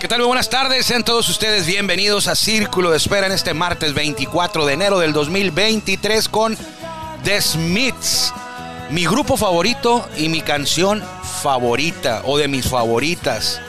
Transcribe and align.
¿Qué 0.00 0.08
tal? 0.08 0.20
Muy 0.20 0.28
buenas 0.28 0.48
tardes, 0.48 0.86
sean 0.86 1.04
todos 1.04 1.28
ustedes 1.28 1.66
bienvenidos 1.66 2.26
a 2.26 2.34
Círculo 2.34 2.90
de 2.90 2.96
Espera 2.96 3.26
en 3.26 3.32
este 3.32 3.52
martes 3.52 3.92
24 3.92 4.64
de 4.64 4.72
enero 4.72 4.98
del 4.98 5.12
2023 5.12 6.26
con 6.30 6.56
The 7.22 7.42
Smiths, 7.42 8.32
mi 8.88 9.04
grupo 9.04 9.36
favorito 9.36 10.08
y 10.16 10.30
mi 10.30 10.40
canción 10.40 11.04
favorita 11.42 12.22
o 12.24 12.38
de 12.38 12.48
mis 12.48 12.66
favoritas. 12.66 13.60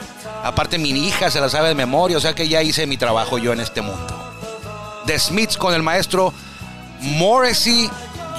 Aparte 0.42 0.78
mi 0.78 0.88
hija 1.06 1.30
se 1.30 1.38
la 1.38 1.50
sabe 1.50 1.68
de 1.68 1.74
memoria, 1.74 2.16
o 2.16 2.20
sea 2.20 2.34
que 2.34 2.48
ya 2.48 2.62
hice 2.62 2.86
mi 2.86 2.96
trabajo 2.96 3.36
yo 3.36 3.52
en 3.52 3.60
este 3.60 3.82
mundo. 3.82 4.34
The 5.04 5.18
Smiths 5.18 5.58
con 5.58 5.74
el 5.74 5.82
maestro 5.82 6.32
Morrissey, 7.00 7.90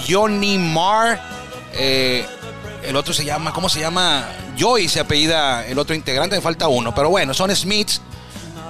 Johnny 0.09 0.57
Marr, 0.57 1.21
eh, 1.73 2.25
el 2.81 2.95
otro 2.95 3.13
se 3.13 3.23
llama, 3.23 3.53
¿cómo 3.53 3.69
se 3.69 3.81
llama? 3.81 4.25
Joy 4.57 4.87
se 4.87 4.99
apellida 4.99 5.65
el 5.65 5.79
otro 5.79 5.95
integrante, 5.95 6.35
me 6.35 6.41
falta 6.41 6.67
uno. 6.67 6.93
Pero 6.93 7.09
bueno, 7.09 7.33
son 7.33 7.53
Smiths. 7.55 8.01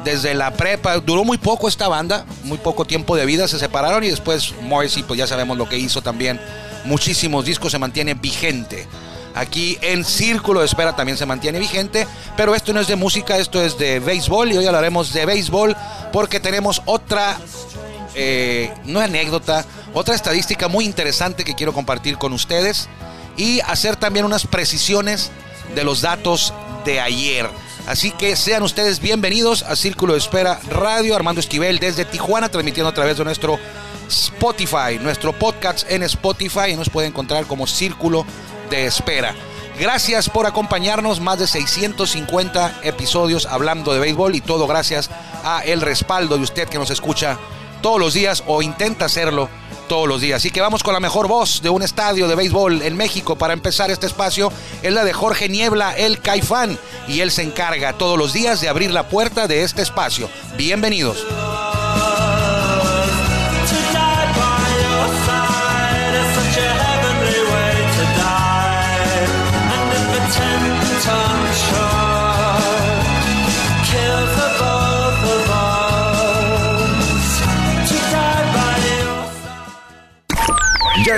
Desde 0.04 0.34
la 0.34 0.52
prepa, 0.52 0.98
duró 0.98 1.24
muy 1.24 1.38
poco 1.38 1.70
esta 1.70 1.88
banda, 1.88 2.26
muy 2.44 2.58
poco 2.58 2.84
tiempo 2.84 3.16
de 3.16 3.26
vida, 3.26 3.48
se 3.48 3.58
separaron 3.58 4.04
y 4.04 4.10
después 4.10 4.54
Morrissey, 4.62 5.04
pues 5.04 5.18
ya 5.18 5.28
sabemos 5.28 5.58
lo 5.58 5.70
que 5.70 5.78
hizo 5.78 6.02
también. 6.02 6.42
Muchísimos 6.84 7.46
discos 7.46 7.72
se 7.72 7.80
mantiene 7.80 8.14
vigente. 8.14 8.86
Aquí 9.34 9.78
en 9.82 10.04
Círculo 10.04 10.60
de 10.60 10.66
Espera 10.66 10.96
también 10.96 11.18
se 11.18 11.26
mantiene 11.26 11.58
vigente, 11.58 12.06
pero 12.36 12.54
esto 12.54 12.74
no 12.74 12.82
es 12.82 12.88
de 12.88 12.98
música, 12.98 13.38
esto 13.38 13.64
es 13.64 13.78
de 13.78 14.00
béisbol 14.00 14.52
y 14.52 14.58
hoy 14.58 14.66
hablaremos 14.66 15.12
de 15.14 15.26
béisbol 15.26 15.76
porque 16.12 16.40
tenemos 16.40 16.82
otra, 16.86 17.40
eh, 18.14 18.72
no 18.84 19.00
anécdota, 19.00 19.66
otra 19.94 20.14
estadística 20.14 20.68
muy 20.68 20.86
interesante 20.86 21.44
que 21.44 21.56
quiero 21.56 21.74
compartir 21.74 22.18
con 22.18 22.34
ustedes 22.34 22.90
y 23.36 23.60
hacer 23.62 23.96
también 23.96 24.26
unas 24.26 24.46
precisiones 24.46 25.32
de 25.76 25.84
los 25.84 26.02
datos 26.02 26.54
de 26.86 27.00
ayer. 27.00 27.50
Así 27.88 28.12
que 28.12 28.36
sean 28.36 28.64
ustedes 28.64 29.00
bienvenidos 29.00 29.64
a 29.64 29.76
Círculo 29.76 30.14
de 30.14 30.20
Espera 30.20 30.60
Radio. 30.70 31.16
Armando 31.16 31.42
Esquivel 31.42 31.80
desde 31.80 32.06
Tijuana, 32.06 32.50
transmitiendo 32.50 32.90
a 32.90 32.94
través 32.94 33.18
de 33.18 33.26
nuestro 33.26 33.60
Spotify, 34.08 35.00
nuestro 35.02 35.34
podcast 35.34 35.90
en 35.90 36.04
Spotify. 36.04 36.72
Y 36.72 36.76
nos 36.76 36.90
puede 36.90 37.08
encontrar 37.08 37.46
como 37.46 37.68
Círculo 37.68 38.26
de 38.70 38.86
Espera. 38.86 39.36
Gracias 39.80 40.30
por 40.30 40.46
acompañarnos, 40.46 41.20
más 41.20 41.40
de 41.40 41.48
650 41.48 42.82
episodios 42.84 43.48
hablando 43.48 43.94
de 43.94 44.00
béisbol 44.00 44.36
y 44.36 44.42
todo 44.42 44.68
gracias 44.68 45.10
a 45.44 45.64
el 45.66 45.82
respaldo 45.82 46.38
de 46.38 46.44
usted 46.44 46.70
que 46.70 46.78
nos 46.78 46.92
escucha 46.92 47.40
todos 47.82 48.00
los 48.00 48.14
días 48.14 48.44
o 48.46 48.62
intenta 48.62 49.06
hacerlo 49.06 49.50
todos 49.94 50.08
los 50.08 50.22
días. 50.22 50.38
Así 50.38 50.50
que 50.50 50.60
vamos 50.60 50.82
con 50.82 50.96
la 50.96 51.00
mejor 51.00 51.28
voz 51.28 51.62
de 51.62 51.70
un 51.70 51.84
estadio 51.84 52.28
de 52.28 52.34
béisbol 52.34 52.82
en 52.82 52.98
México 52.98 53.36
para 53.36 53.54
empezar 53.54 53.92
este 53.92 54.08
espacio. 54.08 54.52
Es 54.82 54.92
la 54.92 55.04
de 55.04 55.14
Jorge 55.14 55.50
Niebla, 55.50 55.96
el 55.96 56.20
Caifán, 56.20 56.80
y 57.08 57.20
él 57.20 57.30
se 57.30 57.44
encarga 57.44 57.94
todos 57.94 58.18
los 58.18 58.34
días 58.34 58.60
de 58.60 58.70
abrir 58.70 58.90
la 58.90 59.08
puerta 59.08 59.48
de 59.48 59.62
este 59.62 59.84
espacio. 59.84 60.32
Bienvenidos. 60.58 61.24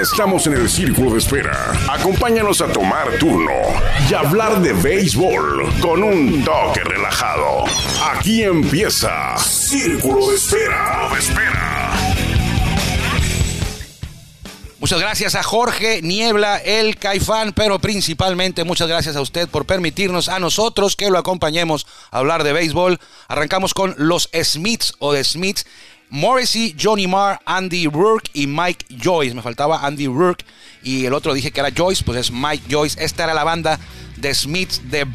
Estamos 0.05 0.45
en 0.45 0.53
el 0.53 0.69
círculo 0.69 1.11
de 1.13 1.17
espera. 1.17 1.73
Acompáñanos 1.89 2.61
a 2.61 2.67
tomar 2.67 3.17
turno 3.19 3.51
y 4.09 4.13
hablar 4.13 4.61
de 4.61 4.73
béisbol 4.73 5.79
con 5.81 6.03
un 6.03 6.43
toque 6.43 6.81
relajado. 6.81 7.65
Aquí 8.13 8.43
empieza 8.43 9.35
Círculo 9.37 10.29
de 10.29 10.35
Espera. 10.35 11.09
De 11.11 11.19
espera. 11.19 11.91
Muchas 14.79 14.99
gracias 14.99 15.33
a 15.33 15.41
Jorge 15.41 16.03
Niebla, 16.03 16.57
el 16.57 16.97
Caifán, 16.97 17.53
pero 17.53 17.79
principalmente 17.79 18.63
muchas 18.63 18.87
gracias 18.87 19.15
a 19.15 19.21
usted 19.21 19.49
por 19.49 19.65
permitirnos 19.65 20.29
a 20.29 20.37
nosotros 20.37 20.95
que 20.95 21.09
lo 21.09 21.17
acompañemos 21.17 21.87
a 22.11 22.19
hablar 22.19 22.43
de 22.43 22.53
béisbol. 22.53 22.99
Arrancamos 23.27 23.73
con 23.73 23.95
los 23.97 24.29
Smiths 24.43 24.93
o 24.99 25.13
de 25.13 25.23
Smiths. 25.23 25.65
Morrissey, 26.09 26.75
Johnny 26.79 27.07
Marr, 27.07 27.39
Andy 27.45 27.87
Rourke 27.87 28.29
y 28.33 28.47
Mike 28.47 28.85
Joyce. 29.03 29.33
Me 29.33 29.41
faltaba 29.41 29.85
Andy 29.85 30.07
Rourke 30.07 30.45
y 30.83 31.05
el 31.05 31.13
otro 31.13 31.33
dije 31.33 31.51
que 31.51 31.59
era 31.59 31.71
Joyce, 31.75 32.03
pues 32.03 32.19
es 32.19 32.31
Mike 32.31 32.63
Joyce. 32.69 33.03
Esta 33.03 33.23
era 33.23 33.33
la 33.33 33.43
banda 33.43 33.79
de 34.17 34.33
Smiths 34.33 34.89
de 34.89 35.05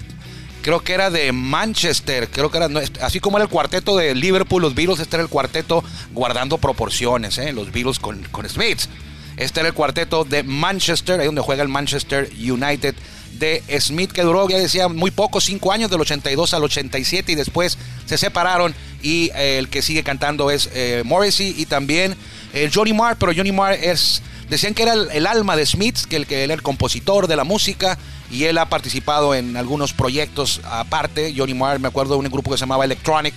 creo 0.62 0.80
que 0.80 0.92
era 0.92 1.10
de 1.10 1.32
Manchester, 1.32 2.28
creo 2.28 2.50
que 2.50 2.58
era 2.58 2.68
así 3.00 3.20
como 3.20 3.38
era 3.38 3.44
el 3.44 3.50
cuarteto 3.50 3.96
de 3.96 4.14
Liverpool, 4.14 4.60
los 4.60 4.74
Beatles, 4.74 5.00
este 5.00 5.16
era 5.16 5.22
el 5.22 5.30
cuarteto 5.30 5.82
guardando 6.12 6.58
proporciones, 6.58 7.38
¿eh? 7.38 7.52
los 7.52 7.72
Beatles 7.72 7.98
con, 7.98 8.22
con 8.30 8.48
Smiths. 8.48 8.88
Este 9.36 9.60
era 9.60 9.70
el 9.70 9.74
cuarteto 9.74 10.24
de 10.24 10.42
Manchester, 10.42 11.18
ahí 11.18 11.26
donde 11.26 11.40
juega 11.40 11.62
el 11.62 11.68
Manchester 11.68 12.30
United 12.38 12.94
de 13.40 13.64
Smith, 13.80 14.12
que 14.12 14.22
duró, 14.22 14.48
ya 14.48 14.58
decía, 14.58 14.86
muy 14.88 15.10
poco, 15.10 15.40
cinco 15.40 15.72
años, 15.72 15.90
del 15.90 16.00
82 16.00 16.54
al 16.54 16.62
87, 16.62 17.32
y 17.32 17.34
después 17.34 17.78
se 18.06 18.18
separaron. 18.18 18.74
Y 19.02 19.30
eh, 19.34 19.58
el 19.58 19.68
que 19.68 19.82
sigue 19.82 20.04
cantando 20.04 20.50
es 20.50 20.68
eh, 20.74 21.02
Morrissey 21.04 21.54
y 21.56 21.66
también 21.66 22.14
eh, 22.52 22.70
Johnny 22.72 22.92
Marr, 22.92 23.16
pero 23.18 23.32
Johnny 23.34 23.50
Marr 23.50 23.72
es. 23.72 24.22
Decían 24.50 24.74
que 24.74 24.82
era 24.82 24.94
el, 24.94 25.26
alma 25.26 25.56
de 25.56 25.64
Smith, 25.64 25.96
que, 26.08 26.16
el, 26.16 26.26
que 26.26 26.42
él 26.42 26.50
era 26.50 26.54
el 26.54 26.62
compositor 26.62 27.28
de 27.28 27.36
la 27.36 27.44
música 27.44 27.96
y 28.32 28.44
él 28.44 28.58
ha 28.58 28.68
participado 28.68 29.32
en 29.32 29.56
algunos 29.56 29.92
proyectos 29.92 30.60
aparte. 30.64 31.32
Johnny 31.36 31.54
Marr, 31.54 31.78
me 31.78 31.86
acuerdo 31.86 32.14
de 32.14 32.18
un 32.18 32.28
grupo 32.28 32.50
que 32.50 32.56
se 32.56 32.62
llamaba 32.62 32.84
Electronic, 32.84 33.34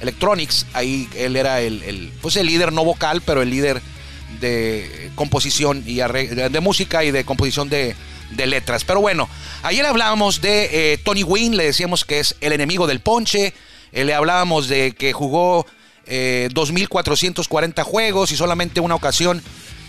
Electronics, 0.00 0.66
ahí 0.72 1.08
él 1.16 1.34
era 1.34 1.60
el, 1.60 2.12
pues 2.22 2.36
el 2.36 2.46
líder 2.46 2.72
no 2.72 2.84
vocal, 2.84 3.22
pero 3.26 3.42
el 3.42 3.50
líder 3.50 3.82
de 4.40 5.10
composición 5.16 5.82
y 5.84 5.96
de 5.96 6.60
música 6.60 7.02
y 7.02 7.10
de 7.10 7.24
composición 7.24 7.68
de, 7.68 7.96
de 8.30 8.46
letras. 8.46 8.84
Pero 8.84 9.00
bueno, 9.00 9.28
ayer 9.62 9.84
hablábamos 9.84 10.40
de 10.40 10.92
eh, 10.92 10.98
Tony 10.98 11.22
Wynn, 11.22 11.56
le 11.56 11.64
decíamos 11.64 12.04
que 12.04 12.20
es 12.20 12.34
el 12.40 12.52
enemigo 12.52 12.86
del 12.86 13.00
ponche, 13.00 13.54
eh, 13.92 14.04
le 14.04 14.14
hablábamos 14.14 14.68
de 14.68 14.92
que 14.92 15.12
jugó 15.12 15.66
eh, 16.06 16.48
2.440 16.52 17.82
juegos 17.82 18.32
y 18.32 18.36
solamente 18.36 18.80
una 18.80 18.94
ocasión 18.94 19.42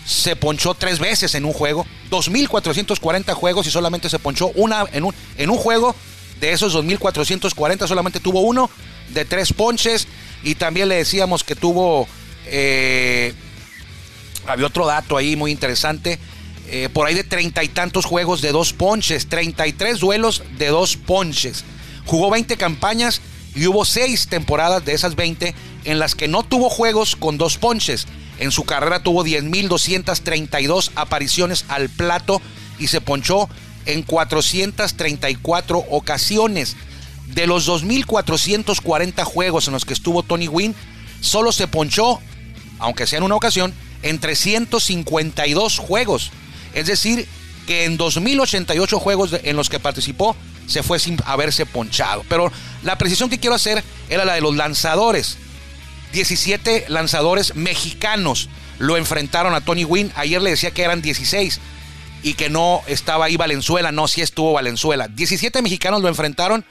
se 0.05 0.35
ponchó 0.35 0.73
tres 0.73 0.99
veces 0.99 1.35
en 1.35 1.45
un 1.45 1.53
juego. 1.53 1.85
2.440 2.11 3.33
juegos 3.33 3.67
y 3.67 3.71
solamente 3.71 4.09
se 4.09 4.19
ponchó 4.19 4.51
una 4.55 4.85
en 4.93 5.03
un, 5.03 5.13
en 5.37 5.49
un 5.49 5.57
juego. 5.57 5.95
De 6.39 6.51
esos 6.51 6.75
2.440 6.75 7.87
solamente 7.87 8.19
tuvo 8.19 8.41
uno 8.41 8.69
de 9.09 9.25
tres 9.25 9.53
ponches 9.53 10.07
y 10.43 10.55
también 10.55 10.87
le 10.87 10.95
decíamos 10.95 11.43
que 11.43 11.55
tuvo... 11.55 12.07
eh, 12.45 13.33
había 14.47 14.65
otro 14.65 14.85
dato 14.85 15.17
ahí 15.17 15.35
muy 15.35 15.51
interesante. 15.51 16.19
Eh, 16.69 16.89
por 16.91 17.07
ahí 17.07 17.15
de 17.15 17.23
treinta 17.23 17.63
y 17.63 17.69
tantos 17.69 18.05
juegos 18.05 18.41
de 18.41 18.51
dos 18.51 18.73
ponches, 18.73 19.27
33 19.27 19.99
duelos 19.99 20.43
de 20.57 20.67
dos 20.67 20.97
ponches. 20.97 21.63
Jugó 22.05 22.29
20 22.29 22.57
campañas 22.57 23.21
y 23.55 23.67
hubo 23.67 23.85
seis 23.85 24.27
temporadas 24.27 24.83
de 24.85 24.93
esas 24.93 25.15
20 25.15 25.55
en 25.85 25.99
las 25.99 26.15
que 26.15 26.27
no 26.27 26.43
tuvo 26.43 26.69
juegos 26.69 27.15
con 27.15 27.37
dos 27.37 27.57
ponches. 27.57 28.07
En 28.39 28.51
su 28.51 28.65
carrera 28.65 29.01
tuvo 29.01 29.23
10.232 29.25 30.91
apariciones 30.95 31.65
al 31.69 31.89
plato 31.89 32.41
y 32.77 32.87
se 32.87 33.01
ponchó 33.01 33.49
en 33.85 34.03
434 34.03 35.85
ocasiones. 35.89 36.75
De 37.27 37.47
los 37.47 37.67
2.440 37.67 39.23
juegos 39.23 39.67
en 39.67 39.73
los 39.73 39.85
que 39.85 39.93
estuvo 39.93 40.23
Tony 40.23 40.47
Wynn, 40.47 40.75
solo 41.21 41.51
se 41.51 41.67
ponchó, 41.67 42.19
aunque 42.79 43.07
sea 43.07 43.17
en 43.17 43.23
una 43.23 43.35
ocasión, 43.35 43.73
en 44.03 44.19
352 44.19 45.79
juegos. 45.79 46.31
Es 46.77 46.85
decir, 46.85 47.27
que 47.65 47.85
en 47.85 47.97
2088 47.97 48.99
juegos 48.99 49.35
en 49.43 49.55
los 49.55 49.67
que 49.67 49.79
participó 49.79 50.35
se 50.67 50.83
fue 50.83 50.99
sin 50.99 51.17
haberse 51.25 51.65
ponchado. 51.65 52.23
Pero 52.29 52.51
la 52.83 52.99
precisión 52.99 53.31
que 53.31 53.39
quiero 53.39 53.55
hacer 53.55 53.83
era 54.09 54.25
la 54.25 54.35
de 54.35 54.41
los 54.41 54.55
lanzadores. 54.55 55.37
17 56.13 56.85
lanzadores 56.89 57.55
mexicanos 57.55 58.47
lo 58.77 58.95
enfrentaron 58.95 59.55
a 59.55 59.61
Tony 59.61 59.85
Wynn. 59.85 60.13
Ayer 60.15 60.39
le 60.39 60.51
decía 60.51 60.69
que 60.69 60.83
eran 60.83 61.01
16 61.01 61.59
y 62.21 62.35
que 62.35 62.51
no 62.51 62.83
estaba 62.85 63.25
ahí 63.25 63.37
Valenzuela. 63.37 63.91
No, 63.91 64.07
sí 64.07 64.21
estuvo 64.21 64.53
Valenzuela. 64.53 65.07
17 65.07 65.63
mexicanos 65.63 66.03
lo 66.03 66.09
enfrentaron 66.09 66.63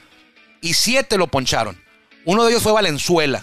y 0.60 0.74
7 0.74 1.18
lo 1.18 1.26
poncharon. 1.26 1.76
Uno 2.24 2.44
de 2.44 2.52
ellos 2.52 2.62
fue 2.62 2.70
Valenzuela. 2.70 3.42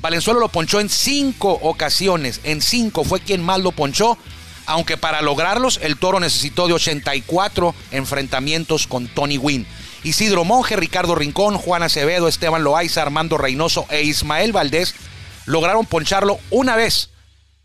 Valenzuela 0.00 0.40
lo 0.40 0.48
ponchó 0.48 0.80
en 0.80 0.88
cinco 0.88 1.58
ocasiones. 1.60 2.40
En 2.44 2.62
cinco 2.62 3.04
fue 3.04 3.20
quien 3.20 3.42
más 3.42 3.60
lo 3.60 3.72
ponchó. 3.72 4.16
Aunque 4.70 4.96
para 4.96 5.20
lograrlos 5.20 5.80
el 5.82 5.96
toro 5.96 6.20
necesitó 6.20 6.68
de 6.68 6.74
84 6.74 7.74
enfrentamientos 7.90 8.86
con 8.86 9.08
Tony 9.08 9.36
Wynn. 9.36 9.66
Isidro 10.04 10.44
Monge, 10.44 10.76
Ricardo 10.76 11.16
Rincón, 11.16 11.58
Juan 11.58 11.82
Acevedo, 11.82 12.28
Esteban 12.28 12.62
Loaiza, 12.62 13.02
Armando 13.02 13.36
Reynoso 13.36 13.86
e 13.90 14.02
Ismael 14.02 14.52
Valdés 14.52 14.94
lograron 15.46 15.86
poncharlo 15.86 16.38
una 16.50 16.76
vez 16.76 17.10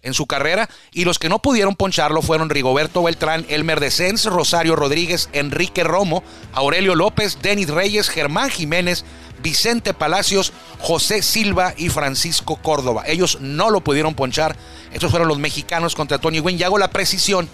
en 0.02 0.16
su 0.16 0.26
carrera 0.26 0.68
y 0.92 1.06
los 1.06 1.20
que 1.20 1.30
no 1.30 1.44
pudieron 1.44 1.76
poncharlo 1.76 2.24
fueron 2.24 2.50
Rigoberto 2.50 3.04
Beltrán, 3.04 3.46
Elmer 3.50 3.80
Descens, 3.80 4.26
Rosario 4.26 4.76
Rodríguez, 4.76 5.30
Enrique 5.32 5.84
Romo, 5.84 6.24
Aurelio 6.54 6.96
López, 6.96 7.38
Denis 7.40 7.70
Reyes, 7.70 8.10
Germán 8.10 8.50
Jiménez, 8.50 9.06
Vicente 9.42 9.94
Palacios, 9.94 10.54
José 10.80 11.22
Silva 11.22 11.74
y 11.78 11.90
Francisco 11.90 12.58
Córdoba. 12.58 13.04
Ellos 13.08 13.40
no 13.42 13.70
lo 13.70 13.82
pudieron 13.82 14.16
ponchar. 14.16 14.56
Estos 14.92 15.12
fueron 15.12 15.28
los 15.28 15.40
mexicanos 15.40 15.96
contra 15.96 16.18
Tony 16.18 16.40
Wynn. 16.40 16.60
Y 16.60 16.64
hago 16.64 16.78
la 16.78 16.90
precisión 16.90 17.50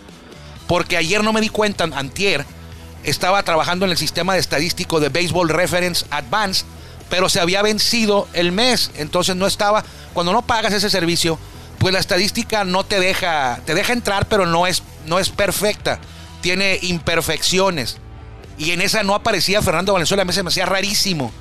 porque 0.67 0.95
ayer 0.95 1.23
no 1.23 1.33
me 1.33 1.41
di 1.41 1.49
cuenta, 1.49 1.83
antier, 1.83 2.45
estaba 3.03 3.43
trabajando 3.43 3.85
en 3.85 3.91
el 3.91 3.97
sistema 3.97 4.33
de 4.33 4.39
estadístico 4.39 4.99
de 4.99 5.09
Baseball 5.09 5.49
Reference 5.49 6.05
Advance, 6.11 6.63
pero 7.09 7.27
se 7.27 7.41
había 7.41 7.61
vencido 7.61 8.27
el 8.33 8.51
mes, 8.51 8.91
entonces 8.95 9.35
no 9.35 9.47
estaba. 9.47 9.83
Cuando 10.13 10.31
no 10.31 10.43
pagas 10.43 10.71
ese 10.71 10.89
servicio, 10.89 11.37
pues 11.77 11.93
la 11.93 11.99
estadística 11.99 12.63
no 12.63 12.85
te 12.85 12.99
deja, 12.99 13.59
te 13.65 13.73
deja 13.73 13.91
entrar, 13.91 14.27
pero 14.27 14.45
no 14.45 14.65
es, 14.67 14.83
no 15.07 15.19
es 15.19 15.29
perfecta, 15.29 15.99
tiene 16.39 16.79
imperfecciones. 16.83 17.97
Y 18.57 18.71
en 18.71 18.81
esa 18.81 19.03
no 19.03 19.15
aparecía 19.15 19.61
Fernando 19.61 19.93
Valenzuela, 19.93 20.23
a 20.23 20.25
mí 20.25 20.31
se 20.31 20.43
me 20.43 20.49
hacía 20.49 20.65
rarísimo. 20.65 21.31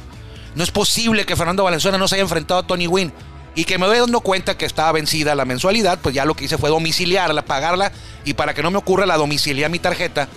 No 0.55 0.65
es 0.65 0.71
posible 0.71 1.25
que 1.25 1.37
Fernando 1.37 1.65
Valenzuela 1.65 1.99
no 1.99 2.09
se 2.09 2.17
haya 2.17 2.23
enfrentado 2.23 2.61
a 2.61 2.67
Tony 2.67 2.87
Wynn. 2.87 3.13
Y 3.55 3.65
que 3.65 3.79
me 3.79 3.87
doy 3.87 3.99
dando 3.99 4.21
cuenta 4.21 4.57
que 4.57 4.65
estaba 4.65 4.93
vencida 4.93 5.35
la 5.35 5.45
mensualidad, 5.45 5.99
pues 6.01 6.15
ya 6.15 6.25
lo 6.25 6.35
que 6.35 6.45
hice 6.45 6.57
fue 6.57 6.71
domiciliarla, 6.71 7.43
pagarla. 7.43 7.91
Y 8.25 8.35
para 8.35 8.55
que 8.55 8.63
no 8.63 8.71
me 8.71 8.79
ocurra, 8.79 9.07
la 9.07 9.17
domicilié 9.17 9.65
a 9.65 9.69
mi 9.69 9.81
tarjeta. 9.81 10.29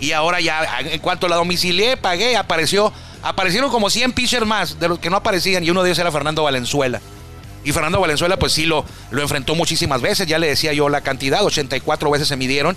Y 0.00 0.12
ahora 0.12 0.40
ya, 0.40 0.80
en 0.80 0.98
cuanto 1.00 1.28
la 1.28 1.36
domicilié, 1.36 1.96
pagué, 1.96 2.36
apareció. 2.36 2.92
Aparecieron 3.22 3.70
como 3.70 3.90
100 3.90 4.12
pitchers 4.12 4.46
más 4.46 4.80
de 4.80 4.88
los 4.88 4.98
que 4.98 5.10
no 5.10 5.16
aparecían. 5.16 5.62
Y 5.62 5.70
uno 5.70 5.82
de 5.82 5.90
ellos 5.90 5.98
era 5.98 6.10
Fernando 6.10 6.42
Valenzuela. 6.42 7.00
Y 7.62 7.72
Fernando 7.72 8.00
Valenzuela, 8.00 8.38
pues 8.38 8.52
sí, 8.52 8.64
lo, 8.64 8.84
lo 9.10 9.22
enfrentó 9.22 9.54
muchísimas 9.54 10.00
veces. 10.00 10.26
Ya 10.26 10.38
le 10.38 10.48
decía 10.48 10.72
yo 10.72 10.88
la 10.88 11.02
cantidad, 11.02 11.44
84 11.44 12.10
veces 12.10 12.26
se 12.26 12.36
midieron 12.36 12.76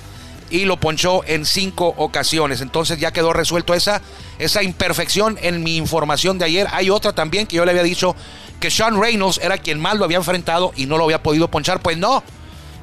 y 0.53 0.65
lo 0.65 0.77
ponchó 0.77 1.23
en 1.25 1.47
cinco 1.47 1.95
ocasiones. 1.97 2.61
Entonces 2.61 2.99
ya 2.99 3.11
quedó 3.11 3.33
resuelto 3.33 3.73
esa, 3.73 4.03
esa 4.37 4.61
imperfección 4.61 5.39
en 5.41 5.63
mi 5.63 5.77
información 5.77 6.37
de 6.37 6.45
ayer. 6.45 6.67
Hay 6.71 6.91
otra 6.91 7.11
también 7.11 7.47
que 7.47 7.55
yo 7.55 7.65
le 7.65 7.71
había 7.71 7.81
dicho 7.81 8.15
que 8.59 8.69
Sean 8.69 9.01
Reynolds 9.01 9.39
era 9.41 9.57
quien 9.57 9.79
más 9.79 9.95
lo 9.95 10.05
había 10.05 10.17
enfrentado 10.17 10.71
y 10.75 10.85
no 10.85 10.99
lo 10.99 11.05
había 11.05 11.23
podido 11.23 11.49
ponchar. 11.49 11.81
Pues 11.81 11.97
no, 11.97 12.23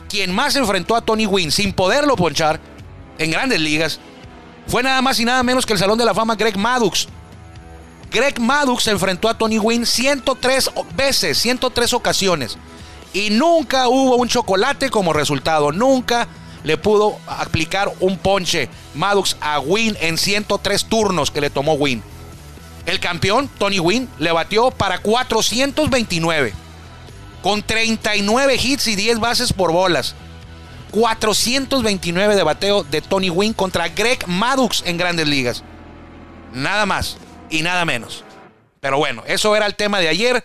quien 0.09 0.35
más 0.35 0.57
enfrentó 0.57 0.97
a 0.97 1.03
Tony 1.03 1.27
Wynn 1.27 1.53
sin 1.53 1.73
poderlo 1.73 2.17
ponchar 2.17 2.59
en 3.19 3.31
grandes 3.31 3.61
ligas 3.61 4.01
fue 4.67 4.83
nada 4.83 5.01
más 5.01 5.21
y 5.21 5.25
nada 5.25 5.45
menos 5.45 5.65
que 5.65 5.75
el 5.75 5.79
Salón 5.79 5.97
de 5.97 6.05
la 6.05 6.13
Fama 6.13 6.35
Greg 6.35 6.59
Maddux. 6.59 7.07
Greg 8.11 8.41
Maddux 8.41 8.89
enfrentó 8.89 9.29
a 9.29 9.39
Tony 9.39 9.61
Wynn 9.61 9.87
103 9.87 10.73
veces, 10.97 11.39
103 11.39 11.93
ocasiones. 11.93 12.59
Y 13.13 13.31
nunca 13.31 13.87
hubo 13.87 14.17
un 14.17 14.27
chocolate 14.27 14.91
como 14.91 15.13
resultado. 15.13 15.71
Nunca 15.71 16.27
le 16.65 16.77
pudo 16.77 17.19
aplicar 17.27 17.91
un 18.01 18.19
ponche 18.19 18.69
Maddox 18.95 19.37
a 19.41 19.61
Wynn 19.61 19.97
en 20.01 20.19
103 20.19 20.85
turnos 20.87 21.31
que 21.31 21.41
le 21.41 21.51
tomó 21.51 21.75
Wynn. 21.75 22.03
El 22.87 23.01
campeón, 23.01 23.49
Tony 23.59 23.79
Wynn, 23.79 24.09
le 24.19 24.33
batió 24.33 24.71
para 24.71 24.99
429, 24.99 26.53
con 27.43 27.63
39 27.63 28.57
hits 28.61 28.87
y 28.89 28.97
10 28.97 29.21
bases 29.21 29.53
por 29.53 29.73
bolas. 29.73 30.15
429 30.91 32.35
de 32.35 32.43
bateo 32.43 32.83
de 32.83 33.01
Tony 33.01 33.31
Wynn 33.31 33.53
contra 33.53 33.89
Greg 33.89 34.27
Maddox 34.27 34.83
en 34.85 34.97
grandes 34.97 35.29
ligas. 35.29 35.63
Nada 36.53 36.85
más 36.85 37.17
y 37.49 37.63
nada 37.63 37.85
menos. 37.85 38.25
Pero 38.81 38.99
bueno, 38.99 39.23
eso 39.27 39.55
era 39.55 39.67
el 39.67 39.77
tema 39.77 40.01
de 40.01 40.09
ayer. 40.09 40.43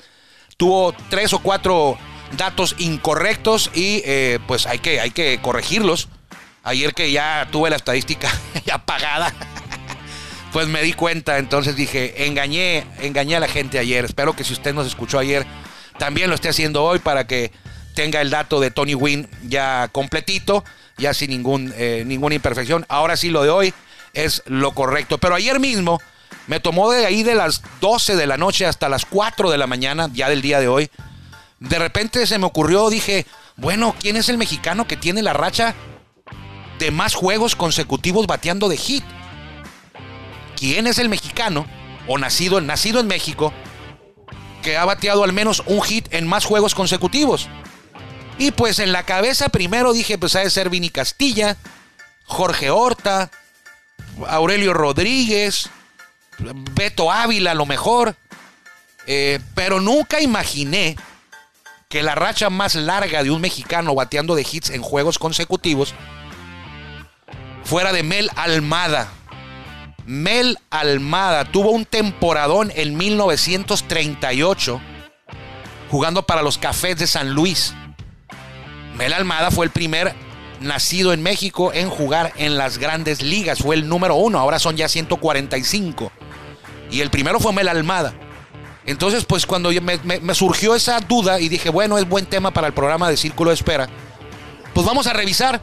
Tuvo 0.58 0.94
tres 1.10 1.34
o 1.34 1.40
cuatro 1.40 1.98
datos 2.38 2.76
incorrectos 2.78 3.72
y 3.74 4.02
eh, 4.06 4.40
pues 4.48 4.66
hay 4.66 4.80
que, 4.80 5.00
hay 5.00 5.12
que 5.12 5.40
corregirlos. 5.42 6.10
Ayer 6.64 6.94
que 6.94 7.12
ya 7.12 7.48
tuve 7.52 7.70
la 7.70 7.76
estadística 7.76 8.32
ya 8.66 8.80
pagada, 8.80 9.34
pues 10.54 10.68
me 10.68 10.82
di 10.82 10.94
cuenta, 10.94 11.38
entonces 11.38 11.76
dije, 11.76 12.26
engañé, 12.26 12.88
engañé 13.00 13.36
a 13.36 13.40
la 13.40 13.48
gente 13.48 13.80
ayer. 13.80 14.06
Espero 14.06 14.36
que 14.36 14.44
si 14.44 14.54
usted 14.54 14.74
nos 14.74 14.88
escuchó 14.88 15.20
ayer, 15.20 15.46
también 15.98 16.30
lo 16.30 16.36
esté 16.36 16.50
haciendo 16.50 16.84
hoy 16.84 17.00
para 17.00 17.28
que 17.28 17.52
tenga 17.94 18.22
el 18.22 18.30
dato 18.30 18.60
de 18.60 18.72
Tony 18.72 18.96
Wynn 18.96 19.28
ya 19.44 19.90
completito, 19.92 20.64
ya 20.98 21.14
sin 21.14 21.30
ningún, 21.30 21.74
eh, 21.78 22.04
ninguna 22.06 22.36
imperfección. 22.36 22.86
Ahora 22.90 23.18
sí 23.18 23.30
lo 23.30 23.44
de 23.44 23.50
hoy 23.50 23.74
es 24.14 24.44
lo 24.46 24.74
correcto. 24.74 25.18
Pero 25.18 25.36
ayer 25.36 25.60
mismo 25.60 26.02
me 26.48 26.60
tomó 26.60 26.92
de 26.92 27.06
ahí 27.06 27.24
de 27.24 27.36
las 27.36 27.62
12 27.82 28.16
de 28.16 28.28
la 28.28 28.38
noche 28.38 28.66
hasta 28.66 28.90
las 28.90 29.06
4 29.06 29.50
de 29.50 29.58
la 29.58 29.68
mañana, 29.68 30.10
ya 30.14 30.30
del 30.30 30.42
día 30.42 30.60
de 30.60 30.68
hoy, 30.68 30.90
de 31.60 31.80
repente 31.80 32.25
se 32.28 32.38
me 32.38 32.46
ocurrió, 32.46 32.90
dije, 32.90 33.25
bueno, 33.56 33.96
¿quién 34.00 34.18
es 34.18 34.30
el 34.30 34.38
mexicano 34.38 34.88
que 34.88 34.98
tiene 34.98 35.22
la 35.22 35.34
racha 35.34 35.75
de 36.80 36.92
más 36.92 37.16
juegos 37.16 37.56
consecutivos 37.56 38.28
bateando 38.28 38.68
de 38.68 38.78
hit? 38.78 39.04
¿Quién 40.57 40.88
es 40.88 41.00
el 41.00 41.10
mexicano 41.10 41.66
o 42.07 42.18
nacido, 42.18 42.60
nacido 42.62 43.00
en 43.00 43.08
México 43.08 43.53
que 44.62 44.77
ha 44.77 44.86
bateado 44.86 45.24
al 45.24 45.34
menos 45.34 45.63
un 45.65 45.82
hit 45.82 46.08
en 46.13 46.27
más 46.27 46.46
juegos 46.46 46.75
consecutivos? 46.75 47.50
Y 48.38 48.51
pues 48.51 48.80
en 48.80 48.91
la 48.91 49.03
cabeza 49.03 49.50
primero 49.50 49.94
dije, 49.94 50.18
pues 50.18 50.36
ha 50.36 50.39
de 50.39 50.50
ser 50.50 50.70
Vini 50.70 50.89
Castilla, 50.89 51.56
Jorge 52.25 52.70
Horta, 52.70 53.32
Aurelio 54.27 54.74
Rodríguez, 54.74 55.70
Beto 56.74 57.12
Ávila 57.12 57.51
a 57.51 57.56
lo 57.56 57.65
mejor. 57.65 58.15
Eh, 59.08 59.39
pero 59.53 59.80
nunca 59.80 60.20
imaginé 60.20 60.98
que 61.89 62.04
la 62.04 62.15
racha 62.15 62.50
más 62.50 62.75
larga 62.75 63.24
de 63.24 63.32
un 63.32 63.42
mexicano 63.42 63.96
bateando 63.96 64.36
de 64.36 64.46
hits 64.50 64.70
en 64.70 64.82
juegos 64.82 65.20
consecutivos 65.20 65.94
fuera 67.63 67.94
de 67.94 68.04
Mel 68.04 68.30
Almada. 68.36 69.10
Mel 70.06 70.60
Almada 70.70 71.46
tuvo 71.46 71.72
un 71.72 71.86
temporadón 71.86 72.72
en 72.75 72.96
1938 72.96 74.82
jugando 75.89 76.24
para 76.24 76.42
los 76.42 76.58
Cafés 76.58 76.98
de 76.98 77.08
San 77.08 77.32
Luis. 77.32 77.74
Mel 78.96 79.13
Almada 79.13 79.51
fue 79.51 79.65
el 79.65 79.72
primer 79.72 80.13
nacido 80.62 81.13
en 81.13 81.22
México 81.22 81.74
en 81.74 81.89
jugar 81.89 82.34
en 82.38 82.58
las 82.58 82.77
grandes 82.77 83.22
ligas. 83.22 83.60
Fue 83.60 83.75
el 83.75 83.88
número 83.88 84.15
uno, 84.15 84.39
ahora 84.39 84.60
son 84.60 84.77
ya 84.77 84.88
145. 84.88 86.12
Y 86.92 87.01
el 87.01 87.10
primero 87.10 87.39
fue 87.39 87.54
Mel 87.54 87.68
Almada. 87.68 88.13
Entonces, 88.86 89.25
pues 89.25 89.46
cuando 89.46 89.72
me, 89.72 90.36
surgió 90.36 90.75
esa 90.75 91.00
duda 91.00 91.39
y 91.39 91.50
dije, 91.50 91.70
bueno, 91.70 91.98
es 91.98 92.08
buen 92.08 92.25
tema 92.25 92.51
para 92.51 92.68
el 92.68 92.74
programa 92.74 93.10
de 93.10 93.18
Círculo 93.18 93.50
de 93.50 93.56
Espera, 93.56 93.89
pues 94.74 94.86
vamos 94.86 95.08
a 95.08 95.13
revisar. 95.13 95.62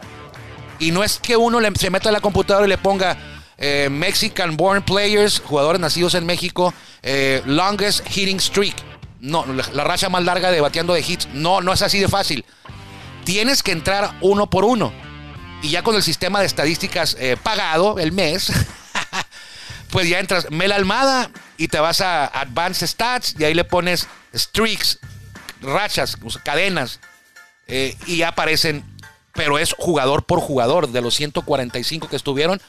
Y 0.78 0.90
no 0.90 1.04
es 1.04 1.18
que 1.18 1.36
uno 1.36 1.60
se 1.78 1.90
meta 1.90 2.08
a 2.08 2.12
la 2.12 2.20
computadora 2.20 2.66
y 2.66 2.68
le 2.68 2.78
ponga 2.78 3.16
eh, 3.58 3.88
Mexican 3.90 4.56
Born 4.56 4.82
Players, 4.82 5.40
jugadores 5.40 5.80
nacidos 5.80 6.14
en 6.14 6.26
México, 6.26 6.74
eh, 7.02 7.42
longest 7.46 8.04
hitting 8.08 8.40
streak. 8.40 8.74
No, 9.20 9.46
la, 9.46 9.84
racha 9.84 10.08
más 10.08 10.24
larga 10.24 10.50
de 10.50 10.60
bateando 10.60 10.94
de 10.94 11.00
hits. 11.00 11.28
No, 11.32 11.60
no 11.60 11.72
es 11.72 11.82
así 11.82 12.00
de 12.00 12.08
fácil. 12.08 12.44
Tienes 13.24 13.62
que 13.62 13.70
entrar 13.70 14.16
uno 14.20 14.50
por 14.50 14.64
uno. 14.64 14.92
Y 15.62 15.68
ya 15.68 15.84
con 15.84 15.94
el 15.94 16.02
sistema 16.02 16.40
de 16.40 16.46
estadísticas 16.46 17.16
eh, 17.20 17.36
pagado 17.40 18.00
el 18.00 18.10
mes, 18.10 18.50
pues 19.92 20.08
ya 20.08 20.18
entras 20.18 20.50
Mel 20.50 20.72
Almada 20.72 21.30
y 21.58 21.68
te 21.68 21.78
vas 21.78 22.00
a 22.00 22.24
Advanced 22.24 22.86
Stats 22.86 23.36
y 23.38 23.44
ahí 23.44 23.52
le 23.52 23.64
pones 23.64 24.08
streaks, 24.32 24.98
rachas, 25.60 26.16
cadenas 26.42 26.98
eh, 27.68 27.94
y 28.06 28.22
aparecen, 28.22 28.84
pero 29.34 29.58
es 29.58 29.74
jugador 29.78 30.24
por 30.24 30.40
jugador. 30.40 30.88
De 30.88 31.02
los 31.02 31.14
145 31.14 32.08
que 32.08 32.16
estuvieron, 32.16 32.60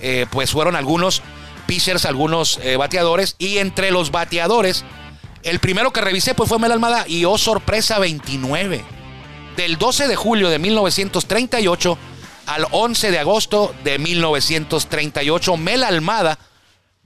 eh, 0.00 0.26
pues 0.30 0.52
fueron 0.52 0.74
algunos 0.74 1.22
pitchers, 1.66 2.06
algunos 2.06 2.58
eh, 2.62 2.78
bateadores 2.78 3.36
y 3.38 3.58
entre 3.58 3.90
los 3.90 4.10
bateadores, 4.10 4.82
el 5.42 5.60
primero 5.60 5.92
que 5.92 6.00
revisé 6.00 6.34
pues 6.34 6.48
fue 6.48 6.58
Mel 6.58 6.72
Almada 6.72 7.04
y 7.06 7.26
oh 7.26 7.36
sorpresa 7.36 7.98
29. 7.98 8.82
Del 9.54 9.76
12 9.76 10.08
de 10.08 10.16
julio 10.16 10.48
de 10.48 10.58
1938 10.58 11.98
al 12.46 12.66
11 12.70 13.10
de 13.10 13.18
agosto 13.18 13.74
de 13.84 13.98
1938, 13.98 15.56
Mel 15.58 15.84
Almada 15.84 16.38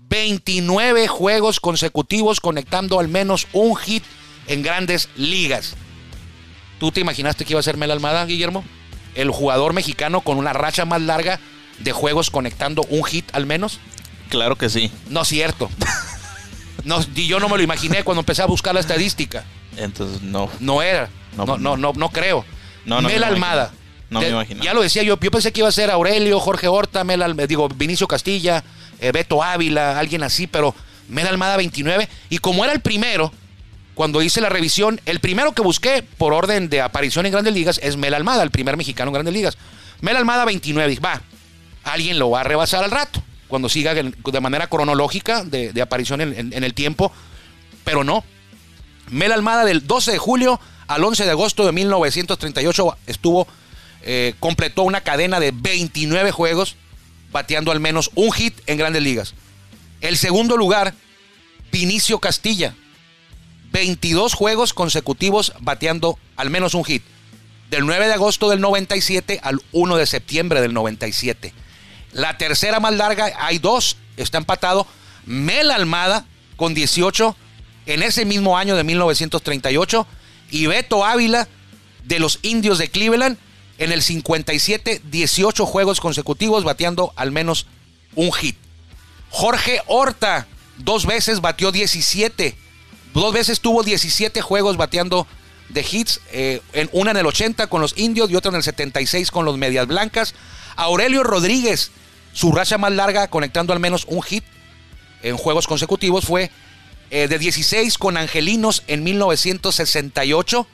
29 0.08 1.08
juegos 1.08 1.60
consecutivos 1.60 2.40
conectando 2.40 2.98
al 3.00 3.08
menos 3.08 3.46
un 3.52 3.76
hit 3.76 4.04
en 4.46 4.62
grandes 4.62 5.08
ligas. 5.16 5.76
¿Tú 6.78 6.92
te 6.92 7.00
imaginaste 7.00 7.44
que 7.44 7.52
iba 7.52 7.60
a 7.60 7.62
ser 7.62 7.76
Mel 7.76 7.90
Almada, 7.90 8.24
Guillermo? 8.26 8.64
El 9.14 9.30
jugador 9.30 9.72
mexicano 9.72 10.20
con 10.20 10.38
una 10.38 10.52
racha 10.52 10.84
más 10.84 11.00
larga 11.00 11.40
de 11.78 11.92
juegos 11.92 12.30
conectando 12.30 12.82
un 12.88 13.04
hit 13.04 13.26
al 13.32 13.46
menos. 13.46 13.78
Claro 14.28 14.56
que 14.56 14.68
sí. 14.68 14.90
No 15.08 15.22
es 15.22 15.28
cierto. 15.28 15.70
No, 16.84 17.00
yo 17.14 17.40
no 17.40 17.48
me 17.48 17.56
lo 17.56 17.62
imaginé 17.62 18.04
cuando 18.04 18.20
empecé 18.20 18.42
a 18.42 18.46
buscar 18.46 18.74
la 18.74 18.80
estadística. 18.80 19.44
Entonces, 19.76 20.20
no. 20.20 20.50
No 20.60 20.82
era. 20.82 21.08
No, 21.36 21.46
No, 21.46 21.56
no, 21.56 21.76
no, 21.76 21.92
no, 21.94 22.08
creo. 22.10 22.44
No, 22.84 23.00
no 23.00 23.08
Mel 23.08 23.20
me 23.20 23.26
Almada. 23.26 23.72
No 24.10 24.20
De- 24.20 24.26
me 24.26 24.32
imagino. 24.32 24.62
Ya 24.62 24.74
lo 24.74 24.82
decía 24.82 25.02
yo, 25.02 25.18
yo 25.18 25.30
pensé 25.30 25.52
que 25.52 25.60
iba 25.60 25.68
a 25.68 25.72
ser 25.72 25.90
Aurelio, 25.90 26.38
Jorge 26.40 26.68
Horta, 26.68 27.04
Mel 27.04 27.22
digo, 27.48 27.68
Vinicio 27.68 28.06
Castilla, 28.06 28.62
eh, 29.00 29.12
Beto 29.12 29.42
Ávila, 29.42 29.98
alguien 29.98 30.22
así, 30.22 30.46
pero 30.46 30.74
Mel 31.08 31.26
Almada 31.26 31.56
29. 31.56 32.08
Y 32.30 32.38
como 32.38 32.64
era 32.64 32.72
el 32.72 32.80
primero, 32.80 33.32
cuando 33.94 34.22
hice 34.22 34.40
la 34.40 34.48
revisión, 34.48 35.00
el 35.06 35.20
primero 35.20 35.52
que 35.52 35.62
busqué 35.62 36.02
por 36.02 36.32
orden 36.32 36.68
de 36.68 36.80
aparición 36.80 37.26
en 37.26 37.32
Grandes 37.32 37.54
Ligas 37.54 37.80
es 37.82 37.96
Mel 37.96 38.14
Almada, 38.14 38.42
el 38.42 38.50
primer 38.50 38.76
mexicano 38.76 39.08
en 39.10 39.14
Grandes 39.14 39.34
Ligas. 39.34 39.56
Mel 40.00 40.16
Almada 40.16 40.44
29, 40.44 40.88
dije, 40.90 41.00
va, 41.00 41.22
alguien 41.84 42.18
lo 42.18 42.30
va 42.30 42.40
a 42.40 42.44
rebasar 42.44 42.84
al 42.84 42.90
rato, 42.90 43.22
cuando 43.48 43.68
siga 43.68 43.92
en- 43.92 44.14
de 44.24 44.40
manera 44.40 44.66
cronológica 44.66 45.44
de, 45.44 45.72
de 45.72 45.82
aparición 45.82 46.20
en- 46.20 46.38
en- 46.38 46.52
en 46.52 46.64
el 46.64 46.74
tiempo, 46.74 47.12
pero 47.84 48.04
no. 48.04 48.24
Mel 49.10 49.32
Almada 49.32 49.64
del 49.64 49.86
12 49.86 50.12
de 50.12 50.18
julio 50.18 50.60
al 50.86 51.04
11 51.04 51.24
de 51.24 51.30
agosto 51.30 51.64
de 51.64 51.72
1938 51.72 52.96
estuvo, 53.06 53.46
eh, 54.06 54.34
completó 54.38 54.82
una 54.82 55.00
cadena 55.00 55.40
de 55.40 55.50
29 55.50 56.30
juegos, 56.30 56.76
bateando 57.32 57.72
al 57.72 57.80
menos 57.80 58.10
un 58.14 58.32
hit 58.32 58.54
en 58.66 58.76
grandes 58.76 59.02
ligas. 59.02 59.34
El 60.02 60.18
segundo 60.18 60.58
lugar, 60.58 60.92
Vinicio 61.72 62.18
Castilla, 62.18 62.74
22 63.72 64.34
juegos 64.34 64.74
consecutivos 64.74 65.54
bateando 65.60 66.18
al 66.36 66.50
menos 66.50 66.74
un 66.74 66.84
hit. 66.84 67.02
Del 67.70 67.86
9 67.86 68.06
de 68.06 68.12
agosto 68.12 68.50
del 68.50 68.60
97 68.60 69.40
al 69.42 69.62
1 69.72 69.96
de 69.96 70.06
septiembre 70.06 70.60
del 70.60 70.74
97. 70.74 71.54
La 72.12 72.36
tercera 72.36 72.80
más 72.80 72.92
larga, 72.92 73.32
hay 73.38 73.58
dos, 73.58 73.96
está 74.18 74.36
empatado. 74.36 74.86
Mel 75.24 75.70
Almada 75.70 76.26
con 76.56 76.74
18 76.74 77.34
en 77.86 78.02
ese 78.02 78.26
mismo 78.26 78.58
año 78.58 78.76
de 78.76 78.84
1938 78.84 80.06
y 80.50 80.66
Beto 80.66 81.06
Ávila 81.06 81.48
de 82.04 82.18
los 82.18 82.38
Indios 82.42 82.76
de 82.76 82.90
Cleveland 82.90 83.38
en 83.78 83.92
el 83.92 84.02
57, 84.02 85.02
18 85.04 85.66
juegos 85.66 86.00
consecutivos 86.00 86.64
bateando 86.64 87.12
al 87.16 87.32
menos 87.32 87.66
un 88.14 88.32
hit. 88.32 88.56
Jorge 89.30 89.80
Horta 89.86 90.46
dos 90.78 91.06
veces 91.06 91.40
batió 91.40 91.72
17, 91.72 92.56
dos 93.12 93.32
veces 93.32 93.60
tuvo 93.60 93.82
17 93.82 94.40
juegos 94.42 94.76
bateando 94.76 95.26
de 95.68 95.84
hits, 95.90 96.20
eh, 96.32 96.60
en, 96.72 96.88
una 96.92 97.10
en 97.10 97.16
el 97.16 97.26
80 97.26 97.66
con 97.66 97.80
los 97.80 97.96
Indios 97.96 98.30
y 98.30 98.36
otra 98.36 98.50
en 98.50 98.56
el 98.56 98.62
76 98.62 99.30
con 99.30 99.44
los 99.44 99.58
Medias 99.58 99.86
Blancas. 99.86 100.34
Aurelio 100.76 101.22
Rodríguez, 101.22 101.90
su 102.32 102.52
racha 102.52 102.78
más 102.78 102.92
larga 102.92 103.28
conectando 103.28 103.72
al 103.72 103.80
menos 103.80 104.04
un 104.08 104.22
hit 104.22 104.44
en 105.22 105.36
juegos 105.36 105.66
consecutivos 105.66 106.26
fue 106.26 106.50
eh, 107.10 107.28
de 107.28 107.38
16 107.38 107.98
con 107.98 108.16
Angelinos 108.16 108.82
en 108.86 109.02
1968. 109.04 110.66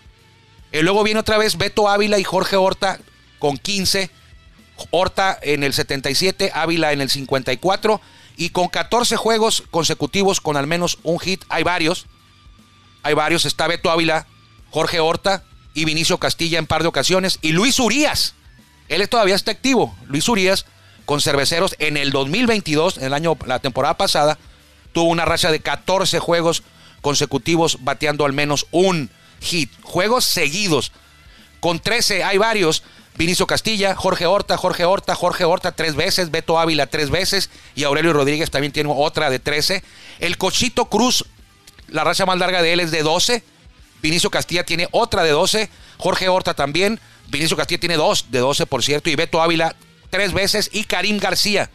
Y 0.73 0.81
luego 0.83 1.03
viene 1.03 1.21
otra 1.21 1.39
vez 1.39 1.57
Beto 1.57 1.89
Ávila 1.89 2.19
y 2.19 2.25
Jorge 2.25 2.57
Horta 2.57 3.01
con 3.39 3.59
15. 3.59 4.11
Horta 4.91 5.39
en 5.43 5.63
el 5.63 5.75
77, 5.75 6.53
Ávila 6.55 6.93
en 6.93 7.01
el 7.01 7.11
54. 7.11 8.01
Y 8.37 8.51
con 8.51 8.69
14 8.69 9.17
juegos 9.17 9.65
consecutivos 9.71 10.41
con 10.41 10.57
al 10.57 10.67
menos 10.67 10.99
un 11.03 11.19
hit. 11.19 11.45
Hay 11.49 11.63
varios. 11.63 12.07
Hay 13.03 13.15
varios. 13.15 13.45
Está 13.45 13.67
Beto 13.67 13.91
Ávila, 13.91 14.27
Jorge 14.71 15.01
Horta 15.01 15.45
y 15.75 15.85
Vinicio 15.85 16.19
Castilla 16.19 16.59
en 16.59 16.67
par 16.67 16.83
de 16.83 16.89
ocasiones. 16.89 17.39
Y 17.43 17.53
Luis 17.53 17.79
Urias. 17.79 18.35
Él 18.89 19.07
todavía 19.09 19.35
está 19.35 19.51
activo. 19.51 19.95
Luis 20.07 20.29
Urias 20.29 20.67
con 21.05 21.21
cerveceros 21.21 21.75
en 21.81 21.97
el 21.97 22.13
2022, 22.13 22.99
en 22.99 23.05
el 23.05 23.15
año, 23.15 23.37
la 23.45 23.59
temporada 23.59 23.97
pasada, 23.97 24.39
tuvo 24.93 25.09
una 25.09 25.25
racha 25.25 25.51
de 25.51 25.61
14 25.61 26.21
juegos 26.21 26.63
consecutivos 27.01 27.79
bateando 27.81 28.25
al 28.25 28.33
menos 28.33 28.67
un 28.71 29.11
hit. 29.41 29.71
Juegos 29.83 30.25
seguidos. 30.25 30.93
Con 31.61 31.81
13 31.81 32.25
hay 32.25 32.39
varios. 32.39 32.83
Vinicio 33.17 33.47
Castilla, 33.47 33.95
Jorge 33.95 34.25
Horta, 34.25 34.57
Jorge 34.57 34.85
Horta, 34.85 35.15
Jorge 35.15 35.45
Horta 35.45 35.73
tres 35.73 35.95
veces, 35.95 36.31
Beto 36.31 36.59
Ávila 36.59 36.87
tres 36.87 37.11
veces 37.11 37.51
y 37.75 37.85
Aurelio 37.85 38.15
Rodríguez 38.15 38.51
también 38.51 38.73
tiene 38.73 38.91
otra 38.95 39.29
de 39.29 39.39
13. 39.39 39.83
El 40.21 40.39
Cochito 40.39 40.87
Cruz, 40.87 41.27
la 41.89 42.03
racha 42.05 42.25
más 42.25 42.39
larga 42.39 42.63
de 42.63 42.73
él 42.73 42.81
es 42.81 42.91
de 42.91 43.03
12. 43.03 43.43
Vinicio 44.01 44.31
Castilla 44.31 44.65
tiene 44.65 44.89
otra 44.93 45.23
de 45.23 45.31
12. 45.31 45.69
Jorge 45.99 46.29
Horta 46.29 46.55
también. 46.55 46.99
Vinicio 47.29 47.57
Castilla 47.57 47.81
tiene 47.81 47.97
dos 47.97 48.27
de 48.31 48.39
12, 48.39 48.67
por 48.67 48.83
cierto. 48.83 49.11
Y 49.11 49.17
Beto 49.17 49.43
Ávila 49.43 49.77
tres 50.09 50.33
veces. 50.33 50.71
Y 50.73 50.85
Karim 50.85 51.19
García. 51.19 51.71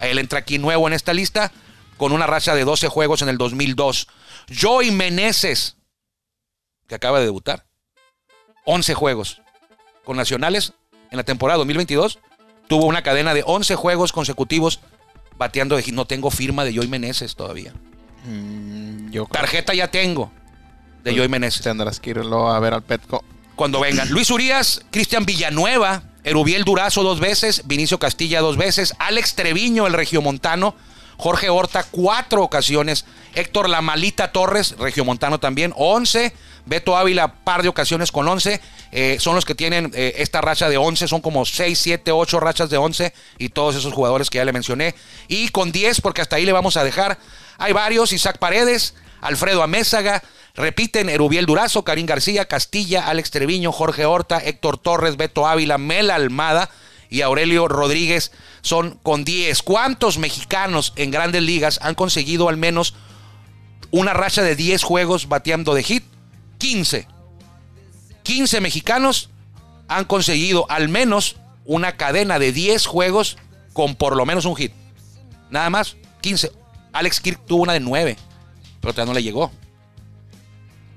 Él 0.00 0.18
entra 0.18 0.38
aquí 0.38 0.58
nuevo 0.58 0.86
en 0.86 0.94
esta 0.94 1.12
lista 1.12 1.52
con 1.96 2.12
una 2.12 2.26
racha 2.26 2.54
de 2.54 2.64
12 2.64 2.88
juegos 2.88 3.22
en 3.22 3.28
el 3.28 3.38
2002. 3.38 4.06
Joey 4.58 4.90
Meneses, 4.90 5.76
que 6.90 6.96
acaba 6.96 7.20
de 7.20 7.24
debutar. 7.24 7.64
11 8.64 8.94
juegos 8.94 9.40
con 10.04 10.16
Nacionales 10.16 10.72
en 11.12 11.18
la 11.18 11.22
temporada 11.22 11.58
2022. 11.58 12.18
Tuvo 12.66 12.86
una 12.86 13.02
cadena 13.02 13.32
de 13.32 13.44
11 13.46 13.76
juegos 13.76 14.12
consecutivos 14.12 14.80
bateando 15.38 15.76
de. 15.76 15.84
No 15.92 16.04
tengo 16.04 16.32
firma 16.32 16.64
de 16.64 16.74
Joey 16.74 16.88
Meneses 16.88 17.36
todavía. 17.36 17.72
Mm, 18.24 19.10
yo 19.10 19.26
Tarjeta 19.30 19.72
ya 19.72 19.88
tengo 19.88 20.32
de 21.04 21.12
Joey 21.12 21.22
que 21.22 21.28
Meneses. 21.28 21.62
tendrás 21.62 22.00
que 22.00 22.10
irlo 22.10 22.50
a 22.50 22.58
ver 22.58 22.74
al 22.74 22.82
Petco. 22.82 23.24
Cuando 23.54 23.78
vengan. 23.78 24.10
Luis 24.10 24.28
Urias, 24.30 24.82
Cristian 24.90 25.24
Villanueva, 25.24 26.02
Erubiel 26.24 26.64
Durazo 26.64 27.04
dos 27.04 27.20
veces, 27.20 27.62
Vinicio 27.66 28.00
Castilla 28.00 28.40
dos 28.40 28.56
veces, 28.56 28.94
Alex 28.98 29.36
Treviño, 29.36 29.86
el 29.86 29.92
regiomontano, 29.92 30.74
Jorge 31.18 31.50
Horta 31.50 31.84
cuatro 31.88 32.42
ocasiones, 32.42 33.04
Héctor 33.34 33.68
La 33.68 33.80
Malita 33.80 34.32
Torres, 34.32 34.74
regiomontano 34.76 35.38
también, 35.38 35.72
11, 35.76 36.34
Beto 36.70 36.96
Ávila 36.96 37.42
par 37.42 37.64
de 37.64 37.68
ocasiones 37.68 38.12
con 38.12 38.28
11, 38.28 38.60
eh, 38.92 39.16
son 39.18 39.34
los 39.34 39.44
que 39.44 39.56
tienen 39.56 39.90
eh, 39.92 40.14
esta 40.18 40.40
racha 40.40 40.68
de 40.68 40.76
11, 40.76 41.08
son 41.08 41.20
como 41.20 41.44
6, 41.44 41.76
7, 41.76 42.12
8 42.12 42.38
rachas 42.38 42.70
de 42.70 42.76
11 42.76 43.12
y 43.38 43.48
todos 43.48 43.74
esos 43.74 43.92
jugadores 43.92 44.30
que 44.30 44.38
ya 44.38 44.44
le 44.44 44.52
mencioné. 44.52 44.94
Y 45.26 45.48
con 45.48 45.72
10, 45.72 46.00
porque 46.00 46.20
hasta 46.20 46.36
ahí 46.36 46.46
le 46.46 46.52
vamos 46.52 46.76
a 46.76 46.84
dejar, 46.84 47.18
hay 47.58 47.72
varios, 47.72 48.12
Isaac 48.12 48.38
Paredes, 48.38 48.94
Alfredo 49.20 49.64
Amézaga, 49.64 50.22
repiten 50.54 51.08
Erubiel 51.08 51.44
Durazo, 51.44 51.82
Karim 51.82 52.06
García, 52.06 52.44
Castilla, 52.44 53.08
Alex 53.08 53.32
Treviño, 53.32 53.72
Jorge 53.72 54.04
Horta, 54.04 54.38
Héctor 54.38 54.78
Torres, 54.78 55.16
Beto 55.16 55.48
Ávila, 55.48 55.76
Mel 55.76 56.08
Almada 56.08 56.70
y 57.08 57.22
Aurelio 57.22 57.66
Rodríguez 57.66 58.30
son 58.62 58.96
con 59.02 59.24
10. 59.24 59.60
¿Cuántos 59.64 60.18
mexicanos 60.18 60.92
en 60.94 61.10
grandes 61.10 61.42
ligas 61.42 61.80
han 61.82 61.96
conseguido 61.96 62.48
al 62.48 62.58
menos 62.58 62.94
una 63.90 64.12
racha 64.12 64.44
de 64.44 64.54
10 64.54 64.84
juegos 64.84 65.28
bateando 65.28 65.74
de 65.74 65.82
hit? 65.82 66.04
15. 66.60 67.08
15 68.22 68.60
mexicanos 68.60 69.30
han 69.88 70.04
conseguido 70.04 70.66
al 70.70 70.88
menos 70.88 71.36
una 71.64 71.96
cadena 71.96 72.38
de 72.38 72.52
10 72.52 72.86
juegos 72.86 73.36
con 73.72 73.96
por 73.96 74.14
lo 74.16 74.24
menos 74.24 74.44
un 74.44 74.54
hit. 74.54 74.72
Nada 75.50 75.68
más, 75.70 75.96
15. 76.20 76.52
Alex 76.92 77.20
Kirk 77.20 77.40
tuvo 77.46 77.62
una 77.62 77.72
de 77.72 77.80
9, 77.80 78.16
pero 78.80 78.92
todavía 78.92 79.12
no 79.12 79.18
le 79.18 79.22
llegó. 79.24 79.50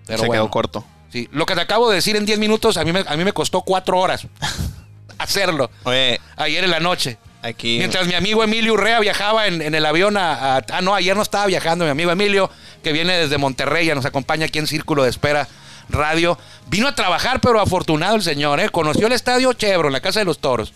Pero 0.06 0.20
Se 0.20 0.28
bueno, 0.28 0.44
quedó 0.44 0.52
corto. 0.52 0.86
sí. 1.12 1.28
Lo 1.32 1.46
que 1.46 1.56
te 1.56 1.62
acabo 1.62 1.90
de 1.90 1.96
decir 1.96 2.16
en 2.16 2.26
10 2.26 2.38
minutos, 2.40 2.78
a 2.78 2.84
mí 2.84 2.92
me, 2.92 3.04
a 3.08 3.16
mí 3.16 3.24
me 3.24 3.32
costó 3.34 3.62
4 3.62 3.98
horas 3.98 4.28
hacerlo. 5.18 5.72
Oye, 5.84 6.20
Ayer 6.36 6.64
en 6.64 6.72
la 6.72 6.80
noche. 6.80 7.18
aquí. 7.42 7.78
Mientras 7.78 8.06
mi 8.08 8.14
amigo 8.16 8.44
Emilio 8.44 8.74
Urrea 8.74 9.00
viajaba 9.00 9.48
en, 9.48 9.62
en 9.62 9.74
el 9.76 9.86
avión 9.86 10.18
a, 10.18 10.58
a- 10.58 10.64
Ah, 10.72 10.82
no, 10.82 10.94
ayer 10.94 11.16
no 11.16 11.22
estaba 11.22 11.46
viajando 11.46 11.86
mi 11.86 11.92
amigo 11.92 12.12
Emilio, 12.12 12.50
que 12.84 12.92
viene 12.92 13.14
desde 13.18 13.38
Monterrey, 13.38 13.88
ya 13.88 13.96
nos 13.96 14.06
acompaña 14.06 14.46
aquí 14.46 14.60
en 14.60 14.68
Círculo 14.68 15.04
de 15.04 15.10
Espera 15.10 15.48
Radio. 15.90 16.38
Vino 16.68 16.88
a 16.88 16.96
trabajar, 16.96 17.42
pero 17.42 17.60
afortunado 17.60 18.16
el 18.16 18.22
señor, 18.22 18.60
¿eh? 18.60 18.70
Conoció 18.70 19.08
el 19.08 19.14
estadio 19.14 19.54
Chevron, 19.54 19.92
la 19.92 20.02
Casa 20.02 20.20
de 20.20 20.26
los 20.26 20.40
Toros. 20.40 20.74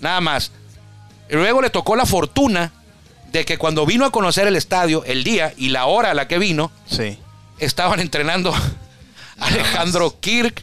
Nada 0.00 0.20
más. 0.20 0.52
Y 1.28 1.34
luego 1.34 1.60
le 1.60 1.70
tocó 1.70 1.96
la 1.96 2.06
fortuna 2.06 2.72
de 3.32 3.44
que 3.44 3.58
cuando 3.58 3.84
vino 3.84 4.06
a 4.06 4.10
conocer 4.10 4.46
el 4.46 4.56
estadio, 4.56 5.04
el 5.04 5.22
día 5.24 5.52
y 5.56 5.68
la 5.68 5.84
hora 5.86 6.12
a 6.12 6.14
la 6.14 6.26
que 6.28 6.38
vino, 6.38 6.70
Sí. 6.86 7.18
estaban 7.58 8.00
entrenando 8.00 8.54
Alejandro 9.38 10.18
Kirk, 10.20 10.62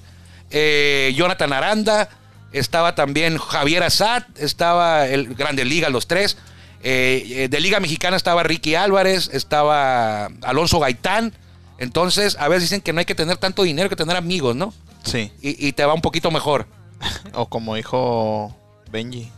eh, 0.52 1.14
Jonathan 1.16 1.54
Aranda, 1.54 2.10
estaba 2.52 2.96
también 2.96 3.38
Javier 3.38 3.84
Azad, 3.84 4.24
estaba 4.38 5.08
el 5.08 5.36
Grande 5.36 5.66
Liga, 5.66 5.90
los 5.90 6.08
tres. 6.08 6.38
Eh, 6.86 7.26
eh, 7.30 7.48
de 7.50 7.60
Liga 7.60 7.80
Mexicana 7.80 8.16
estaba 8.16 8.44
Ricky 8.44 8.76
Álvarez, 8.76 9.30
estaba 9.34 10.28
Alonso 10.44 10.80
Gaitán. 10.80 11.34
Entonces, 11.80 12.38
a 12.40 12.48
veces 12.48 12.64
dicen 12.70 12.80
que 12.82 12.94
no 12.94 13.00
hay 13.00 13.06
que 13.06 13.16
tener 13.16 13.38
tanto 13.38 13.64
dinero, 13.64 13.86
hay 13.86 13.90
que 13.90 13.96
tener 13.98 14.16
amigos, 14.16 14.56
¿no? 14.56 14.74
Sí. 15.04 15.32
Y, 15.42 15.68
y 15.68 15.74
te 15.74 15.84
va 15.86 15.94
un 15.94 16.02
poquito 16.02 16.32
mejor. 16.32 16.68
O 17.34 17.48
como 17.50 17.76
dijo 17.76 18.56
Benji. 18.92 19.30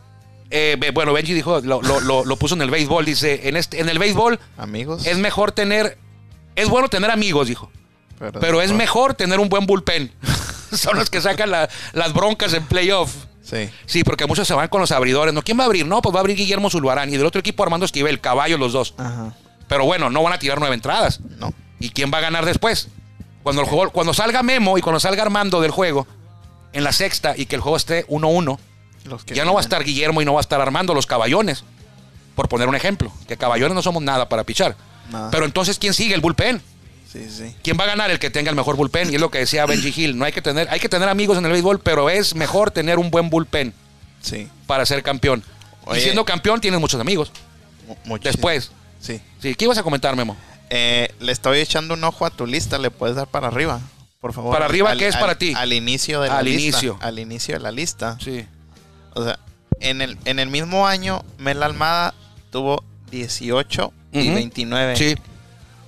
Eh, 0.51 0.77
bueno, 0.93 1.13
Benji 1.13 1.33
dijo, 1.33 1.59
lo, 1.61 1.81
lo- 1.81 1.99
lo- 1.99 2.23
lo 2.25 2.35
puso 2.37 2.53
en 2.55 2.61
el 2.61 2.69
béisbol, 2.69 3.03
dice, 3.05 3.47
en, 3.49 3.57
este, 3.57 3.79
en 3.81 3.89
el 3.89 3.97
béisbol 3.99 4.39
Amigos. 4.57 5.05
es 5.07 5.17
mejor 5.17 5.51
tener, 5.51 5.97
es 6.55 6.69
bueno 6.69 6.87
tener 6.89 7.09
amigos, 7.11 7.47
dijo. 7.47 7.71
Pero 8.39 8.61
es 8.61 8.71
mejor 8.71 9.13
tener 9.13 9.39
un 9.39 9.49
buen 9.49 9.65
bullpen. 9.65 10.11
Son 10.77 10.97
los 10.97 11.09
que 11.09 11.21
sacan 11.21 11.51
la- 11.51 11.69
las 11.93 12.13
broncas 12.13 12.53
en 12.53 12.65
playoff. 12.65 13.13
Sí. 13.43 13.69
Sí, 13.85 14.03
porque 14.03 14.25
muchos 14.25 14.47
se 14.47 14.53
van 14.53 14.67
con 14.67 14.81
los 14.81 14.91
abridores. 14.91 15.33
¿No? 15.33 15.41
¿Quién 15.41 15.57
va 15.57 15.63
a 15.63 15.65
abrir? 15.67 15.85
No, 15.85 16.01
pues 16.01 16.13
va 16.13 16.19
a 16.19 16.21
abrir 16.21 16.35
Guillermo 16.35 16.69
Zulbarán. 16.69 17.09
Y 17.13 17.17
del 17.17 17.25
otro 17.25 17.39
equipo 17.39 17.63
Armando 17.63 17.85
Esquivel, 17.85 18.19
caballo 18.19 18.57
los 18.57 18.73
dos. 18.73 18.93
Ajá. 18.97 19.33
Pero 19.69 19.85
bueno, 19.85 20.09
no 20.09 20.21
van 20.23 20.33
a 20.33 20.39
tirar 20.39 20.59
nueve 20.59 20.75
entradas. 20.75 21.19
No. 21.39 21.53
¿Y 21.79 21.89
quién 21.89 22.11
va 22.13 22.17
a 22.17 22.21
ganar 22.21 22.45
después? 22.45 22.89
Cuando, 23.43 23.61
el 23.61 23.67
juego, 23.67 23.91
cuando 23.91 24.13
salga 24.13 24.43
Memo 24.43 24.77
y 24.77 24.81
cuando 24.81 24.99
salga 24.99 25.21
Armando 25.23 25.61
del 25.61 25.71
juego, 25.71 26.05
en 26.73 26.83
la 26.83 26.91
sexta, 26.91 27.33
y 27.37 27.45
que 27.45 27.55
el 27.55 27.61
juego 27.61 27.77
esté 27.77 28.05
1-1, 28.07 28.59
Los 29.05 29.23
que 29.23 29.33
ya 29.35 29.45
no 29.45 29.53
va 29.53 29.61
a 29.61 29.63
estar 29.63 29.83
Guillermo 29.85 30.21
y 30.21 30.25
no 30.25 30.33
va 30.33 30.39
a 30.39 30.41
estar 30.41 30.59
Armando, 30.59 30.93
los 30.93 31.05
caballones. 31.05 31.63
Por 32.35 32.49
poner 32.49 32.67
un 32.67 32.75
ejemplo, 32.75 33.11
que 33.27 33.37
caballones 33.37 33.73
no 33.73 33.81
somos 33.81 34.03
nada 34.03 34.27
para 34.27 34.43
pichar. 34.43 34.75
Nada. 35.09 35.31
Pero 35.31 35.45
entonces, 35.45 35.79
¿quién 35.79 35.93
sigue? 35.93 36.13
El 36.13 36.19
bullpen. 36.21 36.61
Sí, 37.17 37.29
sí. 37.29 37.55
¿Quién 37.63 37.77
va 37.79 37.83
a 37.85 37.87
ganar? 37.87 38.11
El 38.11 38.19
que 38.19 38.29
tenga 38.29 38.49
el 38.49 38.55
mejor 38.55 38.75
bullpen. 38.75 39.11
Y 39.11 39.15
es 39.15 39.21
lo 39.21 39.31
que 39.31 39.39
decía 39.39 39.65
Benji 39.65 39.93
Hill. 39.95 40.17
No 40.17 40.25
hay 40.25 40.31
que 40.31 40.41
tener, 40.41 40.67
hay 40.69 40.79
que 40.79 40.89
tener 40.89 41.09
amigos 41.09 41.37
en 41.37 41.45
el 41.45 41.51
béisbol, 41.51 41.79
pero 41.79 42.09
es 42.09 42.35
mejor 42.35 42.71
tener 42.71 42.99
un 42.99 43.09
buen 43.11 43.29
bullpen 43.29 43.73
Sí. 44.21 44.47
para 44.65 44.85
ser 44.85 45.03
campeón. 45.03 45.43
Oye. 45.85 45.99
Y 45.99 46.03
siendo 46.03 46.25
campeón 46.25 46.59
tienes 46.61 46.79
muchos 46.79 46.99
amigos. 46.99 47.31
mu- 47.87 47.95
muchísimo. 48.05 48.31
Después. 48.33 48.71
Sí. 48.99 49.21
Sí, 49.41 49.55
¿qué 49.55 49.65
ibas 49.65 49.77
a 49.77 49.83
comentar, 49.83 50.15
Memo? 50.15 50.35
Eh, 50.69 51.09
le 51.21 51.31
estoy 51.31 51.59
echando 51.59 51.93
un 51.93 52.03
ojo 52.03 52.25
a 52.25 52.29
tu 52.29 52.45
lista. 52.45 52.77
¿Le 52.77 52.91
puedes 52.91 53.15
dar 53.15 53.27
para 53.27 53.47
arriba? 53.47 53.79
Por 54.19 54.33
favor. 54.33 54.51
¿Para 54.51 54.65
arriba 54.65 54.93
qué 54.97 55.07
es 55.07 55.15
para 55.15 55.35
ti? 55.37 55.53
Al 55.55 55.71
inicio 55.71 56.19
de 56.21 56.27
la 56.27 56.39
Al 56.39 56.45
lista. 56.45 56.61
inicio. 56.61 56.97
Al 57.01 57.19
inicio 57.19 57.53
de 57.53 57.59
la 57.61 57.71
lista. 57.71 58.17
Sí. 58.21 58.45
O 59.13 59.23
sea, 59.23 59.39
en 59.79 60.01
el, 60.01 60.17
en 60.25 60.39
el 60.39 60.49
mismo 60.49 60.85
año, 60.87 61.23
Mel 61.37 61.63
Almada 61.63 62.13
tuvo 62.51 62.83
18 63.11 63.93
y 64.11 64.25
Ujú. 64.27 64.33
29. 64.35 64.95
Sí. 64.97 65.15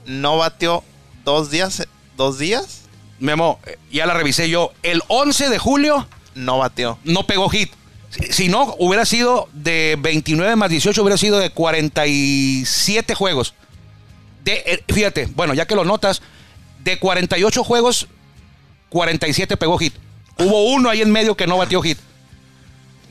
No 0.05 0.37
batió 0.37 0.83
dos 1.25 1.49
días. 1.51 1.87
¿Dos 2.17 2.37
días? 2.37 2.81
Memo, 3.19 3.59
ya 3.91 4.05
la 4.05 4.13
revisé 4.13 4.49
yo. 4.49 4.71
El 4.83 5.01
11 5.07 5.49
de 5.49 5.57
julio 5.59 6.07
No 6.35 6.57
batió. 6.57 6.97
no 7.03 7.25
pegó 7.27 7.49
hit. 7.49 7.71
Si, 8.09 8.33
si 8.33 8.47
no, 8.49 8.75
hubiera 8.79 9.05
sido 9.05 9.47
de 9.53 9.97
29 9.99 10.55
más 10.55 10.69
18, 10.69 11.01
hubiera 11.01 11.17
sido 11.17 11.37
de 11.37 11.51
47 11.51 13.15
juegos. 13.15 13.53
De, 14.43 14.63
eh, 14.65 14.83
fíjate, 14.91 15.27
bueno, 15.35 15.53
ya 15.53 15.65
que 15.67 15.75
lo 15.75 15.83
notas, 15.85 16.21
de 16.83 16.97
48 16.97 17.63
juegos, 17.63 18.07
47 18.89 19.57
pegó 19.57 19.77
hit. 19.77 19.93
Hubo 20.37 20.71
uno 20.73 20.89
ahí 20.89 21.01
en 21.01 21.11
medio 21.11 21.35
que 21.35 21.45
no 21.47 21.57
batió 21.57 21.81
hit. 21.81 21.99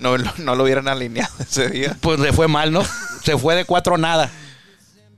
No, 0.00 0.16
lo- 0.16 0.32
no 0.38 0.54
lo 0.54 0.64
hubieran 0.64 0.88
alineado 0.88 1.32
ese 1.38 1.68
día. 1.68 1.96
Pues 2.00 2.18
le 2.18 2.32
fue 2.32 2.48
mal, 2.48 2.72
¿no? 2.72 2.82
Se 3.24 3.36
fue 3.38 3.54
de 3.54 3.64
cuatro 3.64 3.98
nada. 3.98 4.30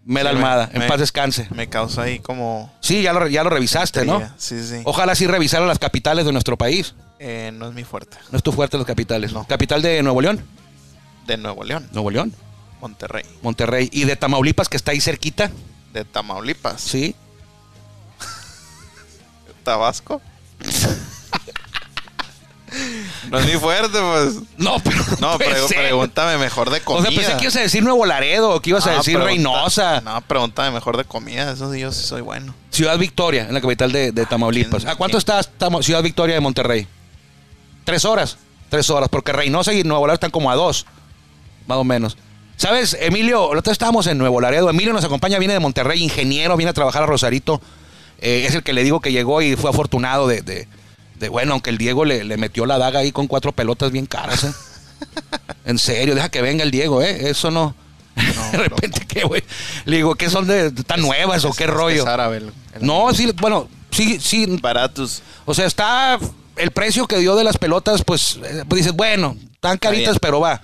Mel 0.05 0.27
Almada, 0.27 0.71
me- 0.73 0.83
en 0.85 0.89
paz 0.89 0.99
descanse. 1.01 1.47
Me 1.51 1.69
causa 1.69 2.03
ahí 2.03 2.19
como. 2.21 2.73
Sí, 2.81 3.03
ya 3.03 3.13
lo, 3.13 3.27
ya 3.29 3.45
lo 3.45 3.51
revisaste, 3.51 4.05
¿no? 4.05 4.21
Sí, 4.39 4.65
sí. 4.67 4.81
Ojalá 4.85 5.15
sí 5.15 5.27
revisaran 5.27 5.69
las 5.69 5.79
capitales 5.79 6.25
de 6.25 6.33
nuestro 6.33 6.57
país. 6.57 6.95
Eh, 7.19 7.51
no 7.55 7.69
es 7.69 7.75
mi 7.75 7.85
fuerte. 7.85 8.17
No 8.31 8.39
es 8.39 8.43
tu 8.43 8.51
fuerte 8.53 8.77
las 8.79 8.87
capitales. 8.87 9.33
No. 9.33 9.47
Capital 9.47 9.83
de 9.83 10.03
Nuevo 10.03 10.21
León. 10.23 10.43
De 11.27 11.37
Nuevo 11.37 11.63
León, 11.65 11.87
Nuevo 11.93 12.11
León. 12.11 12.35
Monterrey. 12.81 13.25
Monterrey. 13.43 13.91
Y 13.93 14.05
de 14.05 14.17
Tamaulipas, 14.17 14.69
que 14.71 14.79
está 14.79 14.93
ahí 14.93 15.01
cerquita. 15.03 15.51
De 15.93 16.05
Tamaulipas. 16.07 16.81
Sí. 16.81 17.15
Tabasco. 19.65 20.23
no 23.29 23.39
es 23.39 23.47
mi 23.47 23.53
fuerte, 23.59 23.99
pues. 24.01 24.37
No, 24.57 24.79
pero 24.83 24.97
no, 25.21 25.33
No, 25.39 25.39
ser. 25.69 25.79
pregúntame 25.79 26.39
mejor 26.39 26.71
de 26.71 26.79
O 26.79 26.85
comida. 26.85 27.09
sea, 27.11 27.17
pensé 27.19 27.37
que 27.37 27.43
ibas 27.45 27.57
a 27.57 27.61
decir 27.61 27.83
Nuevo 27.83 28.07
Laredo, 28.07 28.51
o 28.51 28.61
que 28.63 28.71
ibas 28.71 28.87
a 28.87 28.93
No, 28.93 28.97
decir 28.99 29.19
Reynosa. 29.19 30.01
No, 30.01 30.21
pregúntame 30.23 30.71
mejor 30.71 30.97
de 30.97 31.05
comida. 31.05 31.53
Eso 31.53 31.73
sí, 31.73 31.81
yo 31.81 31.93
sí 31.93 32.03
soy 32.07 32.21
bueno. 32.23 32.55
Ciudad 32.71 32.97
Victoria, 32.99 33.47
en 33.49 33.55
la 33.55 33.61
capital 33.61 33.93
de, 33.93 34.13
de 34.13 34.27
Tamaulipas. 34.27 34.83
¿quién- 34.83 34.89
¿A 34.93 34.97
cuánto 34.97 35.19
está 35.19 35.41
Ciudad 35.83 36.03
Victoria 36.03 36.35
de 36.37 36.41
Monterrey? 36.41 36.87
Tres 37.85 38.05
horas. 38.05 38.39
Tres 38.69 38.89
horas, 38.91 39.09
porque 39.09 39.33
Reynosa 39.33 39.73
y 39.75 39.83
Nuevo 39.83 40.07
Laredo 40.07 40.15
están 40.15 40.31
como 40.31 40.51
a 40.51 40.55
dos, 40.55 40.87
más 41.67 41.79
o 41.79 41.85
menos. 41.85 42.17
¿Sabes, 42.57 42.97
Emilio? 43.01 43.49
Nosotros 43.51 43.73
estábamos 43.73 44.07
en 44.07 44.19
Nuevo 44.19 44.41
Laredo. 44.41 44.71
Emilio 44.71 44.93
nos 44.93 45.05
acompaña, 45.05 45.39
viene 45.39 45.55
de 45.55 45.61
Monterrey, 45.61 46.03
ingeniero, 46.03 46.57
viene 46.57 46.71
a 46.71 46.75
trabajar 46.75 47.03
a 47.03 47.07
Rosarito. 47.07 47.61
Eh, 48.21 48.45
es 48.47 48.55
el 48.55 48.63
que 48.63 48.73
le 48.75 48.85
digo 48.85 49.01
que 49.01 49.11
llegó 49.13 49.41
y 49.43 49.57
fue 49.57 49.71
afortunado 49.71 50.29
de, 50.29 50.43
de- 50.43 50.69
de- 51.21 51.29
bueno, 51.29 51.53
aunque 51.53 51.71
el 51.71 51.79
Diego 51.79 52.05
le, 52.05 52.25
le 52.25 52.37
metió 52.37 52.67
la 52.67 52.79
daga 52.79 52.99
ahí 53.01 53.13
con 53.13 53.29
cuatro 53.29 53.53
pelotas 53.53 53.93
bien 53.93 54.07
caras. 54.07 54.45
¿eh? 54.45 54.53
en 55.65 55.79
serio, 55.79 56.15
deja 56.15 56.29
que 56.31 56.43
venga 56.43 56.65
el 56.65 56.71
Diego, 56.71 57.03
¿eh? 57.03 57.31
Eso 57.31 57.51
no. 57.51 57.75
de 58.53 58.59
repente, 58.59 59.07
¿qué, 59.07 59.23
güey? 59.25 59.43
Le 59.85 59.97
digo, 59.97 60.15
¿qué 60.17 60.29
son 60.29 60.47
de 60.47 60.71
tan 60.73 61.01
nuevas 61.01 61.45
o 61.45 61.53
qué 61.53 61.65
es- 61.65 61.71
rollo? 61.71 62.03
Es 62.03 62.09
árabe. 62.09 62.39
el- 62.39 62.53
el- 62.75 62.85
No, 62.87 63.13
sí, 63.15 63.31
bueno, 63.41 63.69
sí, 63.91 64.19
sí. 64.21 64.47
Baratos. 64.61 65.23
O 65.45 65.55
sea, 65.55 65.67
está 65.67 66.19
el 66.57 66.71
precio 66.73 67.07
que 67.07 67.19
dio 67.19 67.37
de 67.37 67.45
las 67.45 67.57
pelotas, 67.57 68.03
pues, 68.05 68.39
eh, 68.45 68.65
pues 68.69 68.81
dices, 68.83 68.93
bueno, 68.97 69.37
tan 69.61 69.79
caritas, 69.79 70.15
bien. 70.15 70.19
pero 70.21 70.41
va. 70.41 70.61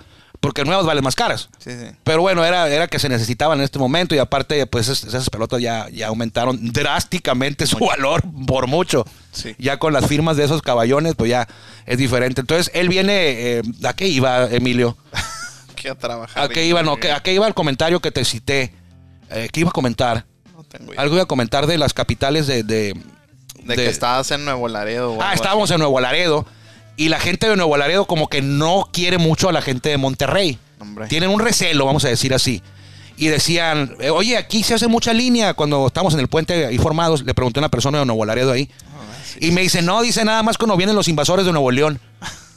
Porque 0.47 0.63
nuevas 0.65 0.85
valen 0.85 1.03
más 1.03 1.15
caras. 1.15 1.49
Sí, 1.59 1.71
sí. 1.71 1.87
Pero 2.03 2.21
bueno, 2.21 2.43
era, 2.45 2.67
era 2.69 2.87
que 2.87 2.99
se 2.99 3.09
necesitaban 3.09 3.59
en 3.59 3.63
este 3.65 3.79
momento 3.79 4.15
y 4.15 4.19
aparte, 4.19 4.65
pues 4.67 4.87
es- 4.87 5.03
esas 5.03 5.29
pelotas 5.29 5.61
ya, 5.61 5.87
ya 5.89 6.07
aumentaron 6.07 6.71
drásticamente 6.71 7.67
su 7.67 7.77
valor 7.79 8.23
por 8.47 8.67
mucho. 8.67 9.05
Sí. 9.31 9.55
Ya 9.59 9.77
con 9.77 9.93
las 9.93 10.07
firmas 10.07 10.37
de 10.37 10.45
esos 10.45 10.61
caballones, 10.61 11.15
pues 11.15 11.29
ya 11.29 11.47
es 11.85 11.97
diferente. 11.97 12.41
Entonces, 12.41 12.71
él 12.73 12.89
viene, 12.89 13.13
eh, 13.57 13.61
¿a 13.83 13.93
qué 13.93 14.07
iba, 14.07 14.45
Emilio? 14.49 14.97
A 15.89 15.95
trabajar. 15.95 16.43
¿A 16.43 16.49
qué 16.49 16.65
iba? 16.65 16.83
No, 16.83 16.97
¿qué- 16.97 17.13
¿a 17.13 17.21
qué 17.21 17.33
iba 17.33 17.47
el 17.47 17.53
comentario 17.53 18.01
que 18.01 18.11
te 18.11 18.25
cité? 18.25 18.73
Eh, 19.29 19.47
¿Qué 19.53 19.61
iba 19.61 19.69
a 19.69 19.71
comentar? 19.73 20.25
No 20.53 20.63
tengo 20.63 20.91
idea. 20.91 21.01
Algo 21.01 21.15
iba 21.15 21.23
a 21.23 21.27
comentar 21.27 21.65
de 21.65 21.77
las 21.77 21.93
capitales 21.93 22.45
de... 22.45 22.63
de, 22.63 22.93
De, 22.93 23.75
de- 23.75 23.75
que 23.75 23.87
estabas 23.87 24.29
en 24.31 24.43
Nuevo 24.43 24.67
Laredo. 24.67 25.17
Ah, 25.21 25.33
estábamos 25.33 25.71
en 25.71 25.77
Nuevo 25.79 26.01
Laredo 26.01 26.45
y 26.97 27.09
la 27.09 27.19
gente 27.19 27.47
de 27.47 27.55
Nuevo 27.55 27.77
Laredo 27.77 28.05
como 28.05 28.27
que 28.27 28.41
no 28.41 28.89
quiere 28.91 29.17
mucho 29.19 29.47
a 29.47 29.51
la 29.53 29.61
gente 29.61 29.89
de 29.89 29.97
Monterrey. 29.97 30.57
Hombre. 30.79 31.07
Tienen 31.07 31.29
un 31.29 31.39
recelo, 31.39 31.85
vamos 31.85 32.03
a 32.03 32.09
decir 32.09 32.33
así. 32.33 32.61
Y 33.15 33.27
decían, 33.27 33.95
eh, 33.99 34.09
oye, 34.09 34.35
aquí 34.35 34.63
se 34.63 34.73
hace 34.73 34.87
mucha 34.87 35.13
línea. 35.13 35.53
Cuando 35.53 35.87
estamos 35.87 36.13
en 36.13 36.19
el 36.19 36.27
puente 36.27 36.65
ahí 36.65 36.77
formados, 36.77 37.23
le 37.23 37.33
pregunté 37.33 37.59
a 37.59 37.61
una 37.61 37.69
persona 37.69 37.99
de 37.99 38.05
Nuevo 38.05 38.25
Laredo 38.25 38.51
ahí. 38.51 38.69
Ah, 38.83 39.37
Y 39.39 39.51
me 39.51 39.61
dice, 39.61 39.81
no, 39.81 40.01
dice 40.01 40.25
nada 40.25 40.43
más 40.43 40.57
cuando 40.57 40.75
vienen 40.75 40.95
los 40.95 41.07
invasores 41.07 41.45
de 41.45 41.51
Nuevo 41.51 41.71
León. 41.71 41.99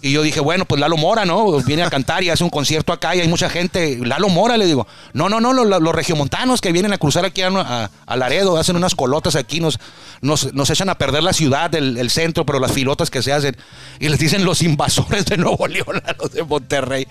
Y 0.03 0.13
yo 0.13 0.23
dije, 0.23 0.41
bueno, 0.41 0.65
pues 0.65 0.81
Lalo 0.81 0.97
Mora, 0.97 1.27
¿no? 1.27 1.59
Viene 1.61 1.83
a 1.83 1.91
cantar 1.91 2.23
y 2.23 2.31
hace 2.31 2.43
un 2.43 2.49
concierto 2.49 2.93
acá 2.93 3.15
y 3.15 3.21
hay 3.21 3.29
mucha 3.29 3.51
gente. 3.51 3.99
Lalo 3.99 4.31
Mora, 4.31 4.57
le 4.57 4.65
digo. 4.65 4.87
No, 5.13 5.29
no, 5.29 5.41
no, 5.41 5.53
los, 5.53 5.67
los 5.83 5.95
regiomontanos 5.95 6.63
que 6.63 6.73
vienen 6.73 6.93
a 6.95 6.99
cruzar 6.99 7.27
aquí 7.27 7.43
a, 7.43 7.91
a- 8.07 8.17
Laredo, 8.17 8.57
hacen 8.57 8.77
unas 8.77 8.95
colotas 8.95 9.37
aquí, 9.37 9.61
nos, 9.61 9.79
nos, 10.23 10.55
nos 10.55 10.71
echan 10.71 10.89
a 10.89 10.97
perder 10.97 11.23
la 11.23 11.35
ciudad, 11.35 11.75
el, 11.75 11.99
el 11.99 12.09
centro, 12.11 12.47
pero 12.47 12.59
las 12.61 12.73
filotas 12.73 13.11
que 13.11 13.23
se 13.23 13.33
hacen. 13.33 13.57
Y 13.99 14.09
les 14.09 14.19
dicen 14.19 14.45
los 14.47 14.63
invasores 14.63 15.27
de 15.27 15.37
Nuevo 15.37 15.67
León 15.69 16.03
a 16.07 16.15
los 16.19 16.33
de 16.33 16.45
Monterrey. 16.45 17.07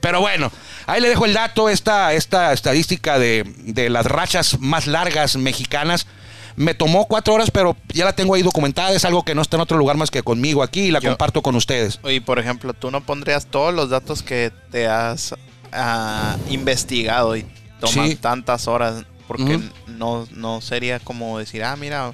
Pero 0.00 0.20
bueno, 0.20 0.50
ahí 0.86 1.00
le 1.00 1.08
dejo 1.10 1.26
el 1.26 1.34
dato, 1.34 1.68
esta, 1.68 2.12
esta 2.12 2.52
estadística 2.52 3.20
de, 3.20 3.44
de 3.58 3.88
las 3.88 4.04
rachas 4.06 4.58
más 4.58 4.88
largas 4.88 5.36
mexicanas. 5.36 6.08
Me 6.56 6.74
tomó 6.74 7.06
cuatro 7.06 7.34
horas, 7.34 7.50
pero 7.50 7.76
ya 7.88 8.04
la 8.04 8.12
tengo 8.14 8.34
ahí 8.34 8.42
documentada. 8.42 8.92
Es 8.92 9.04
algo 9.04 9.24
que 9.24 9.34
no 9.34 9.42
está 9.42 9.56
en 9.56 9.62
otro 9.62 9.78
lugar 9.78 9.96
más 9.96 10.10
que 10.10 10.22
conmigo 10.22 10.62
aquí 10.62 10.82
y 10.82 10.90
la 10.90 11.00
Yo- 11.00 11.10
comparto 11.10 11.42
con 11.42 11.54
ustedes. 11.56 11.98
Oye, 12.02 12.20
por 12.20 12.38
ejemplo, 12.38 12.74
tú 12.74 12.90
no 12.90 13.00
pondrías 13.00 13.46
todos 13.46 13.72
los 13.72 13.90
datos 13.90 14.22
que 14.22 14.52
te 14.70 14.86
has 14.86 15.34
ah, 15.72 16.36
investigado 16.50 17.36
y 17.36 17.46
toman 17.80 18.08
Sí. 18.10 18.16
tantas 18.16 18.68
horas, 18.68 19.04
porque 19.26 19.58
no, 19.86 20.26
no 20.32 20.60
sería 20.60 21.00
como 21.00 21.38
decir, 21.38 21.64
ah, 21.64 21.74
mira, 21.76 22.12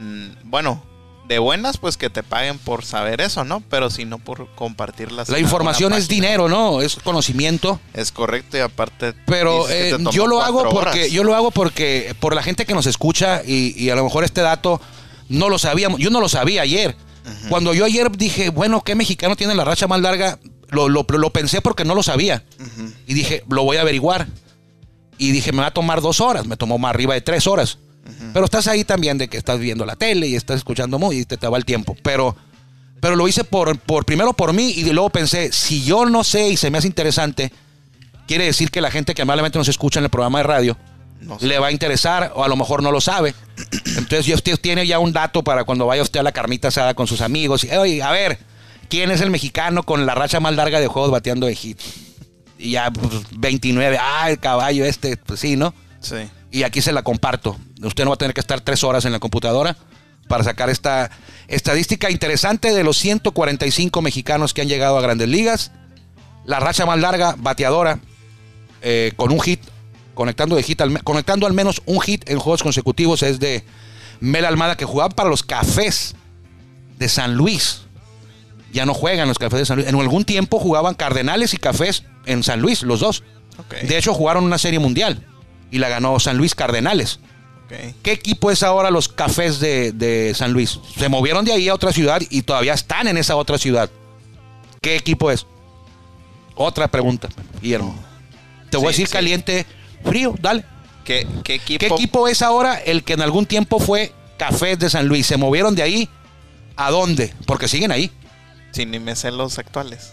mm, 0.00 0.26
bueno, 0.44 0.82
de 1.28 1.38
buenas, 1.38 1.78
pues 1.78 1.96
que 1.96 2.10
te 2.10 2.22
paguen 2.22 2.58
por 2.58 2.84
saber 2.84 3.20
eso, 3.20 3.44
¿no? 3.44 3.62
Pero 3.70 3.90
si 3.90 4.04
no 4.04 4.18
por 4.18 4.48
compartirlas. 4.54 5.28
La 5.28 5.38
información 5.38 5.92
es 5.92 6.06
página. 6.06 6.14
dinero, 6.14 6.48
¿no? 6.48 6.82
Es 6.82 6.96
conocimiento. 6.96 7.80
Es 7.94 8.12
correcto, 8.12 8.56
y 8.56 8.60
aparte. 8.60 9.14
Pero 9.26 9.68
eh, 9.70 9.96
yo 10.12 10.26
lo 10.26 10.42
hago 10.42 10.68
porque 10.68 11.00
horas. 11.00 11.10
yo 11.10 11.24
lo 11.24 11.34
hago 11.34 11.50
porque 11.50 12.14
por 12.20 12.34
la 12.34 12.42
gente 12.42 12.66
que 12.66 12.74
nos 12.74 12.86
escucha 12.86 13.42
y, 13.44 13.74
y 13.82 13.90
a 13.90 13.96
lo 13.96 14.04
mejor 14.04 14.24
este 14.24 14.42
dato 14.42 14.80
no 15.28 15.48
lo 15.48 15.58
sabíamos. 15.58 16.00
Yo 16.00 16.10
no 16.10 16.20
lo 16.20 16.28
sabía 16.28 16.62
ayer. 16.62 16.96
Cuando 17.48 17.72
yo 17.72 17.86
ayer 17.86 18.10
dije, 18.14 18.50
bueno, 18.50 18.82
¿qué 18.82 18.94
mexicano 18.94 19.34
tiene 19.34 19.54
la 19.54 19.64
racha 19.64 19.86
más 19.86 19.98
larga? 20.02 20.38
Lo, 20.68 20.90
lo, 20.90 21.06
lo 21.08 21.30
pensé 21.30 21.62
porque 21.62 21.86
no 21.86 21.94
lo 21.94 22.02
sabía. 22.02 22.44
Y 23.06 23.14
dije, 23.14 23.42
lo 23.48 23.62
voy 23.64 23.78
a 23.78 23.80
averiguar. 23.80 24.26
Y 25.16 25.30
dije, 25.30 25.52
me 25.52 25.62
va 25.62 25.68
a 25.68 25.70
tomar 25.72 26.02
dos 26.02 26.20
horas. 26.20 26.46
Me 26.46 26.58
tomó 26.58 26.76
más 26.76 26.90
arriba 26.90 27.14
de 27.14 27.22
tres 27.22 27.46
horas. 27.46 27.78
Pero 28.34 28.46
estás 28.46 28.66
ahí 28.66 28.82
también 28.82 29.16
de 29.16 29.28
que 29.28 29.36
estás 29.36 29.60
viendo 29.60 29.86
la 29.86 29.94
tele 29.94 30.26
y 30.26 30.34
estás 30.34 30.56
escuchando 30.56 30.98
muy 30.98 31.20
y 31.20 31.24
te, 31.24 31.36
te 31.36 31.46
va 31.46 31.56
el 31.56 31.64
tiempo. 31.64 31.96
Pero, 32.02 32.34
pero 33.00 33.14
lo 33.14 33.28
hice 33.28 33.44
por, 33.44 33.78
por 33.78 34.04
primero 34.04 34.32
por 34.32 34.52
mí 34.52 34.70
y 34.70 34.82
luego 34.90 35.08
pensé, 35.08 35.52
si 35.52 35.84
yo 35.84 36.04
no 36.06 36.24
sé 36.24 36.48
y 36.48 36.56
se 36.56 36.68
me 36.68 36.78
hace 36.78 36.88
interesante, 36.88 37.52
quiere 38.26 38.46
decir 38.46 38.72
que 38.72 38.80
la 38.80 38.90
gente 38.90 39.14
que 39.14 39.22
amablemente 39.22 39.56
nos 39.56 39.68
escucha 39.68 40.00
en 40.00 40.06
el 40.06 40.10
programa 40.10 40.38
de 40.38 40.42
radio 40.42 40.76
No 41.20 41.38
sé. 41.38 41.46
le 41.46 41.60
va 41.60 41.68
a 41.68 41.70
interesar 41.70 42.32
o 42.34 42.42
a 42.42 42.48
lo 42.48 42.56
mejor 42.56 42.82
no 42.82 42.90
lo 42.90 43.00
sabe. 43.00 43.36
Entonces 43.96 44.26
ya 44.26 44.34
usted 44.34 44.58
tiene 44.58 44.84
ya 44.84 44.98
un 44.98 45.12
dato 45.12 45.44
para 45.44 45.62
cuando 45.62 45.86
vaya 45.86 46.02
usted 46.02 46.18
a 46.18 46.24
la 46.24 46.32
carnita 46.32 46.68
asada 46.68 46.94
con 46.94 47.06
sus 47.06 47.20
amigos. 47.20 47.62
Y, 47.62 47.70
Oye, 47.70 48.02
a 48.02 48.10
ver, 48.10 48.40
¿quién 48.88 49.12
es 49.12 49.20
el 49.20 49.30
mexicano 49.30 49.84
con 49.84 50.06
la 50.06 50.16
racha 50.16 50.40
más 50.40 50.56
larga 50.56 50.80
de 50.80 50.88
juegos 50.88 51.12
bateando 51.12 51.46
de 51.46 51.54
hit? 51.54 51.78
Y 52.58 52.72
ya 52.72 52.90
pues, 52.90 53.12
29, 53.36 53.96
ah, 54.00 54.28
el 54.28 54.40
caballo 54.40 54.84
este, 54.84 55.16
pues 55.18 55.38
sí, 55.38 55.54
¿no? 55.54 55.72
Sí. 56.00 56.16
Y 56.54 56.62
aquí 56.62 56.80
se 56.80 56.92
la 56.92 57.02
comparto. 57.02 57.56
Usted 57.82 58.04
no 58.04 58.10
va 58.10 58.14
a 58.14 58.16
tener 58.16 58.32
que 58.32 58.40
estar 58.40 58.60
tres 58.60 58.84
horas 58.84 59.04
en 59.04 59.10
la 59.10 59.18
computadora 59.18 59.76
para 60.28 60.44
sacar 60.44 60.70
esta 60.70 61.10
estadística 61.48 62.12
interesante 62.12 62.72
de 62.72 62.84
los 62.84 62.96
145 62.98 64.00
mexicanos 64.00 64.54
que 64.54 64.62
han 64.62 64.68
llegado 64.68 64.96
a 64.96 65.00
grandes 65.00 65.28
ligas. 65.28 65.72
La 66.46 66.60
racha 66.60 66.86
más 66.86 67.00
larga, 67.00 67.34
bateadora, 67.36 67.98
eh, 68.82 69.14
con 69.16 69.32
un 69.32 69.40
hit, 69.40 69.62
conectando, 70.14 70.54
de 70.54 70.62
hit 70.62 70.80
al, 70.80 71.02
conectando 71.02 71.48
al 71.48 71.54
menos 71.54 71.82
un 71.86 72.00
hit 72.00 72.30
en 72.30 72.38
juegos 72.38 72.62
consecutivos 72.62 73.24
es 73.24 73.40
de 73.40 73.64
Mel 74.20 74.44
Almada, 74.44 74.76
que 74.76 74.84
jugaba 74.84 75.12
para 75.12 75.28
los 75.28 75.42
cafés 75.42 76.14
de 77.00 77.08
San 77.08 77.34
Luis. 77.34 77.80
Ya 78.72 78.86
no 78.86 78.94
juegan 78.94 79.26
los 79.26 79.40
cafés 79.40 79.58
de 79.58 79.66
San 79.66 79.78
Luis. 79.78 79.88
En 79.88 79.96
algún 79.96 80.24
tiempo 80.24 80.60
jugaban 80.60 80.94
Cardenales 80.94 81.52
y 81.52 81.56
Cafés 81.56 82.04
en 82.26 82.44
San 82.44 82.60
Luis, 82.60 82.82
los 82.84 83.00
dos. 83.00 83.24
De 83.82 83.98
hecho, 83.98 84.14
jugaron 84.14 84.44
una 84.44 84.58
serie 84.58 84.78
mundial 84.78 85.26
y 85.70 85.78
la 85.78 85.88
ganó 85.88 86.18
San 86.20 86.36
Luis 86.36 86.54
Cardenales. 86.54 87.20
¿Qué 88.02 88.12
equipo 88.12 88.50
es 88.52 88.62
ahora 88.62 88.90
los 88.90 89.08
Cafés 89.08 89.58
de, 89.58 89.90
de 89.92 90.32
San 90.34 90.52
Luis? 90.52 90.78
Se 90.96 91.08
movieron 91.08 91.44
de 91.44 91.52
ahí 91.52 91.68
a 91.68 91.74
otra 91.74 91.92
ciudad 91.92 92.20
y 92.30 92.42
todavía 92.42 92.72
están 92.74 93.08
en 93.08 93.16
esa 93.16 93.34
otra 93.36 93.58
ciudad. 93.58 93.90
¿Qué 94.80 94.94
equipo 94.96 95.30
es? 95.30 95.46
Otra 96.54 96.86
pregunta, 96.88 97.28
Guillermo. 97.60 97.96
Te 98.70 98.76
voy 98.76 98.86
a 98.86 98.90
decir 98.90 99.08
sí. 99.08 99.12
caliente, 99.12 99.66
frío, 100.04 100.34
dale. 100.40 100.64
¿Qué, 101.04 101.26
qué 101.42 101.54
equipo? 101.54 101.80
¿Qué 101.80 101.86
equipo 101.86 102.28
es 102.28 102.42
ahora 102.42 102.76
el 102.78 103.02
que 103.02 103.14
en 103.14 103.22
algún 103.22 103.44
tiempo 103.46 103.80
fue 103.80 104.12
Cafés 104.38 104.78
de 104.78 104.88
San 104.88 105.08
Luis? 105.08 105.26
¿Se 105.26 105.36
movieron 105.36 105.74
de 105.74 105.82
ahí 105.82 106.08
a 106.76 106.90
dónde? 106.90 107.34
Porque 107.46 107.66
siguen 107.66 107.90
ahí. 107.90 108.12
Sí, 108.70 108.86
ni 108.86 108.98
me 109.00 109.16
sé 109.16 109.32
los 109.32 109.58
actuales. 109.58 110.12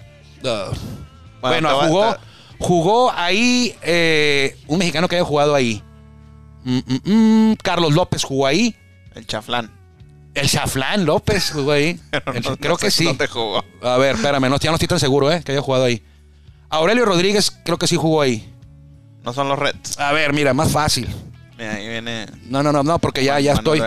Bueno, 1.42 1.80
te 1.80 1.88
voy 1.90 2.04
a- 2.04 2.20
jugó, 2.62 3.12
ahí 3.12 3.76
eh, 3.82 4.58
un 4.68 4.80
mexicano 4.80 5.08
que 5.08 5.16
haya 5.18 5.26
jugado 5.26 5.54
ahí. 5.56 5.84
Mm, 6.64 6.78
mm, 6.78 7.12
mm, 7.52 7.56
Carlos 7.62 7.94
López 7.94 8.24
jugó 8.24 8.48
ahí. 8.48 8.76
El 9.16 9.26
chaflán. 9.28 9.70
El 10.34 10.48
Chaflán 10.48 11.06
López 11.06 11.52
jugó 11.52 11.74
ahí. 11.74 12.00
El- 12.34 12.44
no- 12.44 12.56
creo 12.56 12.72
no 12.72 12.78
que 12.78 12.90
sí. 12.90 13.04
dónde 13.04 13.28
jugó. 13.28 13.66
A 13.82 13.98
ver, 13.98 14.16
espérame, 14.16 14.50
no, 14.50 14.58
ya 14.58 14.70
no 14.70 14.76
estoy 14.76 14.88
tan 14.88 15.00
seguro, 15.00 15.30
¿eh? 15.32 15.42
Que 15.44 15.52
haya 15.52 15.62
jugado 15.62 15.84
ahí. 15.86 16.02
Aurelio 16.70 17.04
Rodríguez 17.04 17.52
creo 17.66 17.78
que 17.78 17.88
sí 17.88 17.98
jugó 17.98 18.22
ahí. 18.22 18.48
No 19.26 19.34
son 19.34 19.50
los 19.50 19.60
Reds. 19.60 20.00
A 20.00 20.14
ver, 20.14 20.32
mira, 20.32 20.54
más 20.54 20.72
fácil. 20.72 21.08
Mira, 21.58 21.74
ahí 21.74 21.88
viene. 21.88 22.28
No, 22.46 22.64
no, 22.64 22.72
no, 22.72 22.82
no, 22.82 22.98
porque 23.00 23.24
ya, 23.26 23.40
ya 23.42 23.54
estoy, 23.54 23.82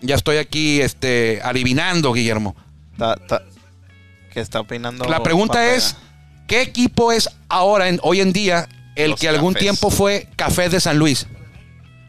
ya 0.00 0.14
estoy 0.14 0.38
aquí, 0.38 0.80
este, 0.80 1.40
adivinando, 1.44 2.12
Guillermo. 2.14 2.56
Ta- 2.96 3.16
ta- 3.16 3.42
¿Qué 4.32 4.40
está 4.40 4.60
opinando? 4.60 5.04
La 5.04 5.22
pregunta 5.22 5.74
es? 5.74 5.96
¿qué 6.46 6.62
equipo 6.62 7.12
es 7.12 7.28
ahora, 7.50 7.88
en, 7.88 8.00
hoy 8.02 8.20
en 8.20 8.32
día, 8.32 8.68
el 8.96 9.10
Los 9.10 9.20
que 9.20 9.28
algún 9.28 9.52
Cafés. 9.52 9.64
tiempo 9.64 9.90
fue 9.90 10.28
Café 10.36 10.68
de 10.68 10.80
San 10.80 10.98
Luis? 10.98 11.26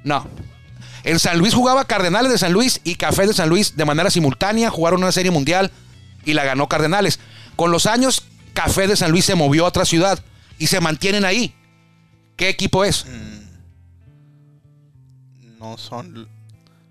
No. 0.03 0.27
En 1.03 1.19
San 1.19 1.39
Luis 1.39 1.53
jugaba 1.53 1.85
Cardenales 1.85 2.31
de 2.31 2.37
San 2.37 2.53
Luis 2.53 2.79
y 2.83 2.95
Café 2.95 3.27
de 3.27 3.33
San 3.33 3.49
Luis 3.49 3.75
de 3.75 3.85
manera 3.85 4.09
simultánea, 4.09 4.69
jugaron 4.69 5.01
una 5.01 5.11
serie 5.11 5.31
mundial 5.31 5.71
y 6.25 6.33
la 6.33 6.43
ganó 6.43 6.67
Cardenales. 6.67 7.19
Con 7.55 7.71
los 7.71 7.85
años, 7.85 8.23
Café 8.53 8.87
de 8.87 8.95
San 8.95 9.11
Luis 9.11 9.25
se 9.25 9.35
movió 9.35 9.65
a 9.65 9.69
otra 9.69 9.85
ciudad 9.85 10.19
y 10.57 10.67
se 10.67 10.79
mantienen 10.79 11.25
ahí. 11.25 11.55
¿Qué 12.35 12.49
equipo 12.49 12.83
es? 12.83 13.05
No 15.59 15.77
son 15.77 16.27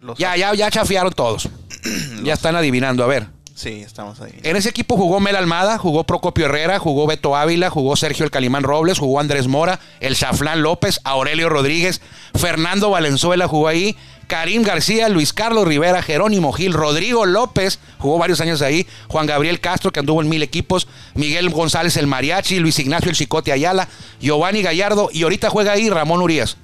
los. 0.01 0.19
Ya, 0.19 0.37
ya, 0.37 0.55
ya 0.55 0.71
chafiaron 0.71 1.13
todos. 1.13 1.49
ya 2.25 2.35
están 2.35 2.57
adivinando. 2.57 3.05
A 3.05 3.07
ver. 3.07 3.27
Sí, 3.61 3.83
estamos 3.83 4.19
ahí. 4.23 4.33
En 4.43 4.57
ese 4.57 4.71
equipo 4.71 4.97
jugó 4.97 5.21
Mel 5.21 5.37
Almada, 5.37 5.77
jugó 5.77 6.05
Procopio 6.05 6.47
Herrera, 6.47 6.79
jugó 6.79 7.07
Beto 7.07 7.37
Ávila, 7.37 7.69
jugó 7.69 7.95
Sergio 7.95 8.25
el 8.25 8.31
Calimán 8.31 8.63
Robles, 8.63 8.99
jugó 8.99 9.21
Andrés 9.21 9.49
Mora, 9.49 9.81
el 10.01 10.17
Chaflán 10.17 10.63
López, 10.63 10.99
Aurelio 11.05 11.51
Rodríguez, 11.51 12.01
Fernando 12.35 12.89
Valenzuela 12.89 13.47
jugó 13.49 13.69
ahí, 13.69 13.99
Karim 14.29 14.63
García, 14.63 15.11
Luis 15.11 15.35
Carlos 15.35 15.69
Rivera, 15.69 16.01
Jerónimo 16.01 16.55
Gil, 16.55 16.73
Rodrigo 16.73 17.27
López, 17.27 17.81
jugó 17.99 18.17
varios 18.17 18.41
años 18.41 18.63
ahí, 18.63 18.87
Juan 19.09 19.27
Gabriel 19.27 19.61
Castro, 19.61 19.93
que 19.93 20.01
anduvo 20.01 20.23
en 20.23 20.31
mil 20.31 20.43
equipos, 20.43 20.89
Miguel 21.13 21.51
González 21.51 21.99
el 21.99 22.07
Mariachi, 22.07 22.61
Luis 22.61 22.79
Ignacio 22.79 23.11
el 23.11 23.17
Chicote 23.17 23.53
Ayala, 23.53 23.89
Giovanni 24.23 24.63
Gallardo, 24.63 25.11
y 25.13 25.25
ahorita 25.25 25.51
juega 25.51 25.73
ahí 25.73 25.91
Ramón 25.91 26.23
Urias. 26.23 26.57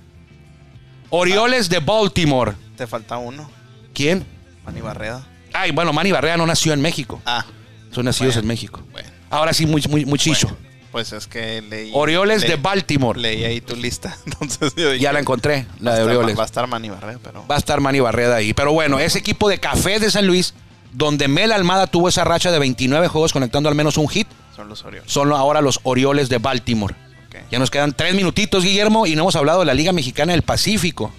Orioles 1.10 1.68
de 1.68 1.80
Baltimore. 1.80 2.54
Te 2.74 2.86
falta 2.86 3.18
uno. 3.18 3.50
¿Quién? 3.92 4.24
Manny 4.64 4.80
Barreda. 4.80 5.35
Ay, 5.56 5.70
bueno, 5.72 5.92
Manny 5.92 6.12
Barrea 6.12 6.36
no 6.36 6.46
nació 6.46 6.72
en 6.72 6.80
México. 6.80 7.20
Ah, 7.24 7.44
Son 7.92 8.04
nacidos 8.04 8.34
Bueno, 8.34 8.40
en 8.42 8.48
México. 8.48 8.80
bueno. 8.92 9.08
Ahora 9.30 9.52
sí, 9.52 9.66
muy, 9.66 9.82
muy, 9.88 10.04
muy 10.04 10.18
chicho. 10.18 10.48
Bueno, 10.48 10.66
pues 10.92 11.12
es 11.12 11.26
que 11.26 11.62
leí. 11.62 11.90
Orioles 11.94 12.42
leí- 12.42 12.48
de 12.48 12.56
Baltimore. 12.56 13.20
Leí 13.20 13.44
ahí 13.44 13.60
tu 13.60 13.74
lista. 13.76 14.16
Entonces 14.26 14.74
yo 14.76 14.90
dije, 14.92 15.02
Ya 15.02 15.12
la 15.12 15.20
encontré, 15.20 15.66
la 15.80 15.92
de 15.94 16.00
estar- 16.02 16.08
Orioles. 16.16 16.38
Va 16.38 16.42
a 16.42 16.46
estar 16.46 16.66
Manny 16.66 16.90
Barreda, 16.90 17.18
pero. 17.22 17.46
Va 17.46 17.54
a 17.56 17.58
estar 17.58 17.80
Manny 17.80 18.00
Barreda 18.00 18.36
ahí. 18.36 18.54
Pero 18.54 18.72
bueno, 18.72 18.98
ese 18.98 19.18
equipo 19.18 19.48
de 19.48 19.58
Café 19.58 19.98
de 19.98 20.10
San 20.10 20.26
Luis, 20.26 20.54
donde 20.92 21.28
Mel 21.28 21.52
Almada 21.52 21.86
tuvo 21.86 22.08
esa 22.08 22.24
racha 22.24 22.50
de 22.52 22.58
29 22.58 23.08
juegos 23.08 23.32
conectando 23.32 23.68
al 23.68 23.74
menos 23.74 23.96
un 23.98 24.08
hit, 24.08 24.28
Son 24.54 24.68
los 24.68 24.84
Orioles. 24.84 25.10
son 25.12 25.32
ahora 25.32 25.60
los 25.60 25.80
Orioles 25.82 26.28
de 26.28 26.38
Baltimore. 26.38 26.94
Ya 27.50 27.58
nos 27.58 27.70
quedan 27.70 27.92
tres 27.92 28.14
minutitos, 28.14 28.64
Guillermo, 28.64 29.06
y 29.06 29.14
no 29.14 29.22
hemos 29.22 29.36
hablado 29.36 29.60
de 29.60 29.66
la 29.66 29.74
Liga 29.74 29.92
Mexicana 29.92 30.32
del 30.32 30.40
Pacífico. 30.42 31.12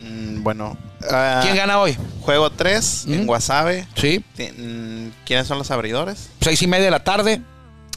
Mm, 0.00 0.42
bueno. 0.44 0.78
Ah, 1.10 1.40
¿Quién 1.42 1.56
gana 1.56 1.78
hoy? 1.80 1.96
Juego 2.20 2.50
3 2.50 3.06
en. 3.08 3.26
Guasave. 3.26 3.86
Sí, 3.96 4.24
¿Quiénes 5.24 5.46
son 5.46 5.58
los 5.58 5.70
abridores? 5.70 6.30
seis 6.40 6.60
y 6.62 6.66
media 6.66 6.86
de 6.86 6.90
la 6.90 7.04
tarde. 7.04 7.42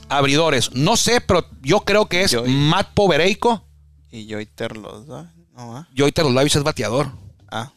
Abridores. 0.10 0.72
No 0.74 0.96
sé, 0.96 1.20
pero 1.22 1.46
yo 1.62 1.82
creo 1.82 2.06
que 2.08 2.24
es 2.24 2.34
Joey. 2.34 2.52
Matt 2.52 2.90
Povereico. 2.94 3.64
Y 4.12 4.28
Joy 4.30 4.46
Terlos, 4.46 5.06
¿no? 5.06 5.28
Es 6.46 6.64
bateador. 6.64 7.12
Ah. 7.52 7.72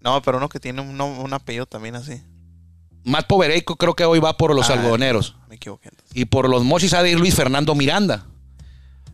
No, 0.00 0.20
pero 0.22 0.38
uno 0.38 0.48
que 0.48 0.60
tiene 0.60 0.80
un, 0.80 1.00
un 1.00 1.32
apellido 1.34 1.66
también 1.66 1.96
así. 1.96 2.22
Matt 3.04 3.26
Povereico 3.26 3.76
creo 3.76 3.94
que 3.94 4.04
hoy 4.04 4.20
va 4.20 4.36
por 4.36 4.54
los 4.54 4.70
Ah, 4.70 4.74
algodoneros. 4.74 5.34
Me 5.48 5.56
equivoqué. 5.56 5.88
entonces. 5.88 6.16
Y 6.16 6.24
por 6.24 6.48
los 6.48 6.62
mochis 6.62 6.92
ha 6.94 7.02
de 7.02 7.10
ir 7.10 7.18
Luis 7.18 7.34
Fernando 7.34 7.74
Miranda. 7.74 8.26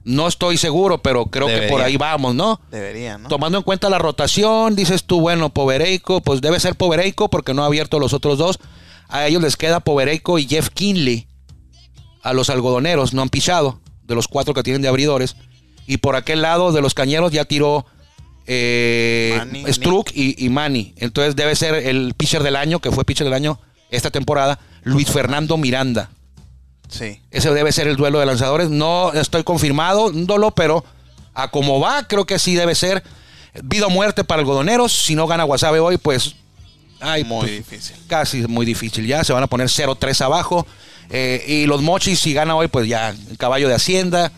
No 0.09 0.27
estoy 0.27 0.57
seguro, 0.57 1.03
pero 1.03 1.27
creo 1.27 1.49
que 1.49 1.68
por 1.68 1.83
ahí 1.83 1.99
vamos, 1.99 2.35
¿no? 2.35 2.59
Debería, 2.71 3.18
¿no? 3.18 3.29
Tomando 3.29 3.59
en 3.59 3.62
cuenta 3.62 3.90
la 3.90 3.99
rotación, 3.99 4.75
dices 4.75 5.05
tú, 5.05 5.21
bueno, 5.21 5.51
Povereico, 5.51 6.23
pues 6.23 6.40
debe 6.40 6.59
ser 6.61 6.77
Povereico 6.77 7.29
porque 7.29 7.53
no 7.53 7.62
ha 7.62 7.66
abierto 7.66 7.99
los 7.99 8.14
otros 8.14 8.38
dos. 8.38 8.59
A 9.09 9.27
ellos 9.27 9.42
les 9.42 9.59
queda 9.59 9.81
Povereico 9.81 10.38
y 10.38 10.49
Jeff 10.49 10.71
Kinley. 10.71 11.29
A 12.23 12.33
los 12.33 12.49
algodoneros 12.49 13.12
no 13.12 13.21
han 13.21 13.29
pichado, 13.29 13.81
de 14.05 14.14
los 14.14 14.29
cuatro 14.29 14.55
que 14.55 14.62
tienen 14.62 14.81
de 14.81 14.88
abridores. 14.88 15.37
Y 15.87 15.99
por 15.99 16.16
aquel 16.16 16.40
lado 16.40 16.73
de 16.73 16.81
los 16.81 16.94
cañeros 16.94 17.31
ya 17.31 17.44
tiró 17.44 17.85
eh, 18.47 19.35
Manny, 19.37 19.71
Struck 19.71 20.11
y, 20.14 20.42
y 20.42 20.49
Manny. 20.49 20.94
Entonces 20.97 21.37
debe 21.37 21.55
ser 21.55 21.75
el 21.75 22.14
pitcher 22.14 22.42
del 22.42 22.57
año, 22.57 22.81
que 22.81 22.90
fue 22.90 23.05
pitcher 23.05 23.27
del 23.27 23.35
año 23.35 23.61
esta 23.90 24.11
temporada, 24.11 24.59
Luis 24.85 25.11
Fernando 25.11 25.59
Miranda. 25.59 26.09
Sí. 26.88 27.20
Ese 27.31 27.53
debe 27.53 27.72
ser 27.72 27.87
el 27.87 27.96
duelo 27.96 28.18
de 28.18 28.27
lanzadores. 28.27 28.70
No 28.70 29.12
estoy 29.12 29.44
confirmado, 29.44 30.11
dolo, 30.11 30.51
pero 30.51 30.85
a 31.35 31.51
como 31.51 31.81
va, 31.81 32.07
creo 32.09 32.27
que 32.27 32.38
sí 32.38 32.55
debe 32.55 32.74
ser. 32.74 33.03
Vida 33.62 33.87
o 33.87 33.90
muerte 33.90 34.24
para 34.24 34.40
algodoneros. 34.40 34.92
Si 34.92 35.14
no 35.14 35.27
gana 35.27 35.44
Guasave 35.44 35.81
hoy, 35.81 35.98
pues. 35.98 36.35
Ay, 37.01 37.24
Muy 37.24 37.40
pues, 37.40 37.57
difícil. 37.59 37.96
Casi 38.09 38.46
muy 38.46 38.66
difícil. 38.66 39.07
Ya 39.07 39.22
se 39.24 39.33
van 39.33 39.42
a 39.42 39.46
poner 39.46 39.68
0-3 39.68 40.20
abajo. 40.22 40.66
Eh, 41.11 41.44
y 41.46 41.66
los 41.66 41.81
mochis, 41.81 42.20
si 42.20 42.33
gana 42.33 42.57
hoy, 42.57 42.68
pues 42.68 42.88
ya, 42.88 43.11
el 43.11 43.38
caballo 43.38 43.68
de 43.68 43.74
Hacienda. 43.74 44.33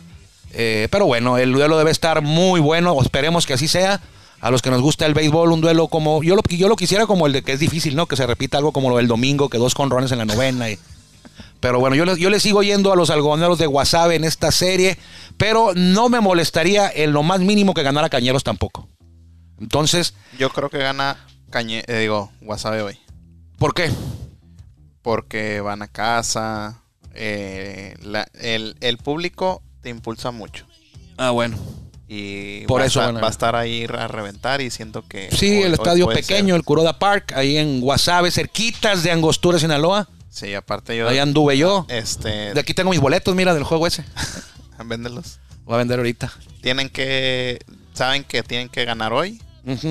Eh, 0.52 0.88
pero 0.90 1.06
bueno, 1.06 1.38
el 1.38 1.52
duelo 1.52 1.78
debe 1.78 1.90
estar 1.90 2.22
muy 2.22 2.60
bueno. 2.60 3.00
Esperemos 3.00 3.46
que 3.46 3.54
así 3.54 3.68
sea. 3.68 4.00
A 4.40 4.50
los 4.50 4.62
que 4.62 4.70
nos 4.70 4.80
gusta 4.80 5.04
el 5.04 5.12
béisbol, 5.12 5.52
un 5.52 5.60
duelo 5.60 5.88
como. 5.88 6.22
Yo 6.22 6.34
lo, 6.34 6.42
yo 6.48 6.68
lo 6.68 6.76
quisiera 6.76 7.06
como 7.06 7.26
el 7.26 7.32
de 7.32 7.42
que 7.42 7.52
es 7.52 7.60
difícil, 7.60 7.94
¿no? 7.94 8.06
Que 8.06 8.16
se 8.16 8.26
repita 8.26 8.56
algo 8.56 8.72
como 8.72 8.88
lo 8.88 8.96
del 8.96 9.06
domingo, 9.06 9.50
que 9.50 9.58
dos 9.58 9.74
conrones 9.74 10.12
en 10.12 10.18
la 10.18 10.24
novena. 10.24 10.70
Y, 10.70 10.78
pero 11.61 11.79
bueno, 11.81 11.96
yo 11.96 12.05
le, 12.05 12.18
yo 12.18 12.31
le 12.31 12.40
sigo 12.40 12.62
yendo 12.62 12.92
a 12.92 12.96
los 12.96 13.11
algodoneros 13.11 13.59
de 13.59 13.66
Guasave 13.66 14.16
en 14.16 14.24
esta 14.24 14.50
serie. 14.50 14.98
Pero 15.37 15.72
no 15.74 16.09
me 16.09 16.20
molestaría 16.20 16.90
en 16.94 17.12
lo 17.12 17.22
más 17.22 17.40
mínimo 17.40 17.72
que 17.74 17.83
ganara 17.83 18.09
Cañeros 18.11 18.44
tampoco. 18.44 18.88
Entonces, 19.61 20.14
Yo 20.38 20.50
creo 20.50 20.68
que 20.70 20.79
gana 20.79 21.16
Cañe, 21.50 21.83
eh, 21.87 21.98
digo, 21.98 22.31
Guasave 22.40 22.83
hoy. 22.83 22.98
¿por 23.59 23.74
qué? 23.74 23.90
Porque 25.03 25.61
van 25.61 25.83
a 25.83 25.88
casa. 25.88 26.83
eh, 27.14 27.94
la- 28.03 28.29
el, 28.40 28.76
el 28.81 28.96
público 28.98 29.62
te 29.83 29.88
impulsa 29.90 30.31
mucho. 30.31 30.64
Ah, 31.16 31.31
bueno. 31.31 31.57
Y 32.09 32.64
Por 32.66 32.81
va, 32.81 32.87
eso 32.87 33.00
a 33.00 33.11
va 33.12 33.26
a 33.26 33.31
estar 33.31 33.55
ahí 33.57 33.85
a 33.85 34.09
reventar 34.09 34.61
y 34.61 34.70
siento 34.70 35.05
que... 35.07 35.29
Sí, 35.31 35.59
hoy- 35.59 35.62
el 35.64 35.74
estadio 35.74 36.07
pequeño, 36.09 36.48
ser. 36.48 36.55
el 36.57 36.64
Kuroda 36.64 36.98
Park, 36.98 37.33
ahí 37.37 37.57
en 37.57 37.81
Guasave, 37.81 38.31
cerquitas 38.31 39.03
de 39.03 39.11
Angostura, 39.12 39.59
Sinaloa. 39.59 40.09
Sí, 40.30 40.54
aparte 40.54 40.96
yo... 40.96 41.08
Ahí 41.08 41.18
anduve 41.18 41.58
yo. 41.58 41.84
Este... 41.88 42.54
De 42.54 42.60
aquí 42.60 42.72
tengo 42.72 42.90
mis 42.90 43.00
boletos, 43.00 43.34
mira, 43.34 43.52
del 43.52 43.64
juego 43.64 43.86
ese. 43.86 44.04
Véndelos. 44.84 45.40
Voy 45.64 45.74
a 45.74 45.78
vender 45.78 45.98
ahorita. 45.98 46.32
Tienen 46.62 46.88
que... 46.88 47.58
Saben 47.92 48.24
que 48.24 48.42
tienen 48.42 48.68
que 48.68 48.84
ganar 48.84 49.12
hoy. 49.12 49.42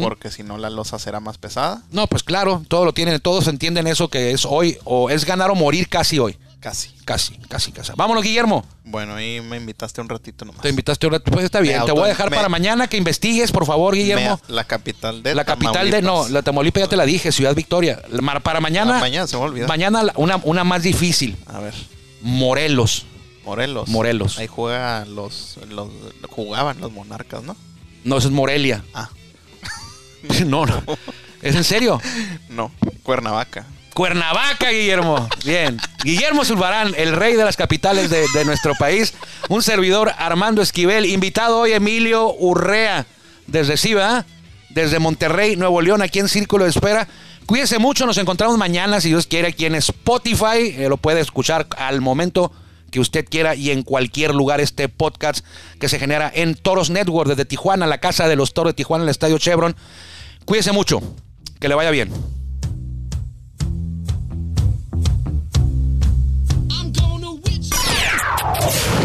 Porque 0.02 0.32
si 0.32 0.44
no 0.44 0.58
la 0.58 0.70
losa 0.70 0.98
será 1.00 1.20
más 1.20 1.38
pesada. 1.38 1.84
No, 1.92 2.08
pues 2.08 2.24
claro, 2.24 2.64
todo 2.68 2.86
lo 2.86 2.94
tienen, 2.94 3.20
todos 3.20 3.48
entienden 3.48 3.88
eso 3.88 4.10
que 4.10 4.32
es 4.32 4.46
hoy, 4.46 4.78
o 4.84 5.10
es 5.10 5.26
ganar 5.26 5.52
o 5.52 5.56
morir 5.56 5.88
casi 5.88 6.20
hoy. 6.20 6.38
Casi. 6.60 6.90
Casi, 7.06 7.36
casi, 7.48 7.72
casi. 7.72 7.94
Vámonos, 7.96 8.22
Guillermo. 8.22 8.66
Bueno, 8.84 9.16
ahí 9.16 9.40
me 9.40 9.56
invitaste 9.58 10.02
un 10.02 10.10
ratito 10.10 10.44
nomás. 10.44 10.62
Te 10.62 10.70
invitaste 10.70 11.06
ahora. 11.08 11.20
Pues 11.20 11.46
está 11.46 11.62
bien. 11.62 11.80
Me 11.80 11.86
Te 11.86 11.92
voy 11.94 12.04
a 12.04 12.08
dejar 12.08 12.30
me- 12.30 12.36
para 12.36 12.50
mañana 12.50 12.88
que 12.88 12.98
investigues, 12.98 13.52
por 13.52 13.66
favor, 13.66 13.96
Guillermo. 13.96 14.40
Me- 14.48 14.54
la 14.54 14.66
capital 14.66 15.24
de 15.24 15.36
La 15.36 15.46
capital 15.46 15.90
de. 15.90 16.02
No, 16.02 16.08
Tamaulipas. 16.10 16.32
la 16.32 16.42
Tamaulipas 16.42 16.84
ya 16.84 16.88
te 16.90 16.98
la 16.98 17.06
dije, 17.06 17.32
Ciudad 17.32 17.56
Victoria. 17.56 18.02
Para 18.44 18.60
mañana. 18.60 18.98
Ah, 18.98 19.00
mañana 19.00 19.26
se 19.28 19.38
me 19.38 19.44
olvidó. 19.44 19.68
Mañana 19.70 20.04
la- 20.04 20.14
una, 20.18 20.36
una 20.44 20.64
más 20.66 20.84
difícil. 20.84 21.38
A 21.46 21.60
ver. 21.60 21.74
Morelos. 22.22 23.06
Morelos. 23.46 23.88
Morelos. 23.88 24.38
Ahí 24.38 24.48
juega 24.48 25.06
los, 25.06 25.58
los 25.70 25.90
jugaban 26.30 26.82
los 26.82 26.92
monarcas, 26.92 27.42
¿no? 27.42 27.56
No, 28.04 28.18
eso 28.18 28.28
es 28.28 28.34
Morelia. 28.34 28.84
Ah. 28.94 29.10
No, 30.46 30.66
no. 30.66 30.84
¿Es 31.42 31.56
en 31.56 31.64
serio? 31.64 32.02
No, 32.50 32.72
Cuernavaca. 33.04 33.66
Cuernavaca, 34.00 34.70
Guillermo. 34.70 35.28
Bien. 35.44 35.78
Guillermo 36.06 36.46
Zulbarán, 36.46 36.94
el 36.96 37.12
rey 37.12 37.36
de 37.36 37.44
las 37.44 37.58
capitales 37.58 38.10
de, 38.10 38.46
nuestro 38.46 38.74
país. 38.76 39.14
Un 39.50 39.62
servidor, 39.62 40.14
Armando 40.18 40.62
Esquivel. 40.62 41.06
Invitado 41.06 41.60
hoy, 41.60 41.74
Emilio 41.74 42.34
Urrea, 42.34 43.06
desde 43.46 43.76
Ciba, 43.76 44.26
desde 44.70 45.00
Monterrey, 45.00 45.58
Nuevo 45.58 45.82
León, 45.82 46.02
aquí 46.02 46.20
en 46.20 46.30
Círculo 46.30 46.64
de 46.64 46.70
Espera. 46.70 47.10
Cuídense 47.46 47.78
mucho, 47.78 48.06
nos 48.06 48.18
encontramos 48.18 48.58
mañana, 48.58 49.02
si 49.02 49.10
Dios 49.10 49.28
quiere, 49.28 49.50
aquí 49.50 49.66
en 49.66 49.76
Spotify. 49.76 50.76
Eh, 50.78 50.88
lo 50.88 50.96
puede 50.96 51.20
escuchar 51.20 51.68
al 51.78 52.00
momento 52.00 52.54
que 52.92 53.02
usted 53.02 53.26
quiera 53.30 53.54
y 53.54 53.70
en 53.70 53.84
cualquier 53.84 54.34
lugar 54.34 54.62
este 54.62 54.88
podcast 54.88 55.46
que 55.78 55.90
se 55.90 56.00
genera 56.00 56.32
en 56.34 56.56
Toros 56.56 56.90
Network 56.90 57.28
desde 57.28 57.44
Tijuana, 57.44 57.86
la 57.86 57.98
casa 57.98 58.30
de 58.30 58.38
los 58.38 58.54
Toros 58.54 58.72
de 58.72 58.76
Tijuana, 58.76 59.04
el 59.04 59.10
Estadio 59.10 59.38
Chevron. 59.40 59.76
Cuídense 60.46 60.72
mucho, 60.72 61.02
que 61.60 61.68
le 61.68 61.76
vaya 61.76 61.92
bien. 61.92 62.39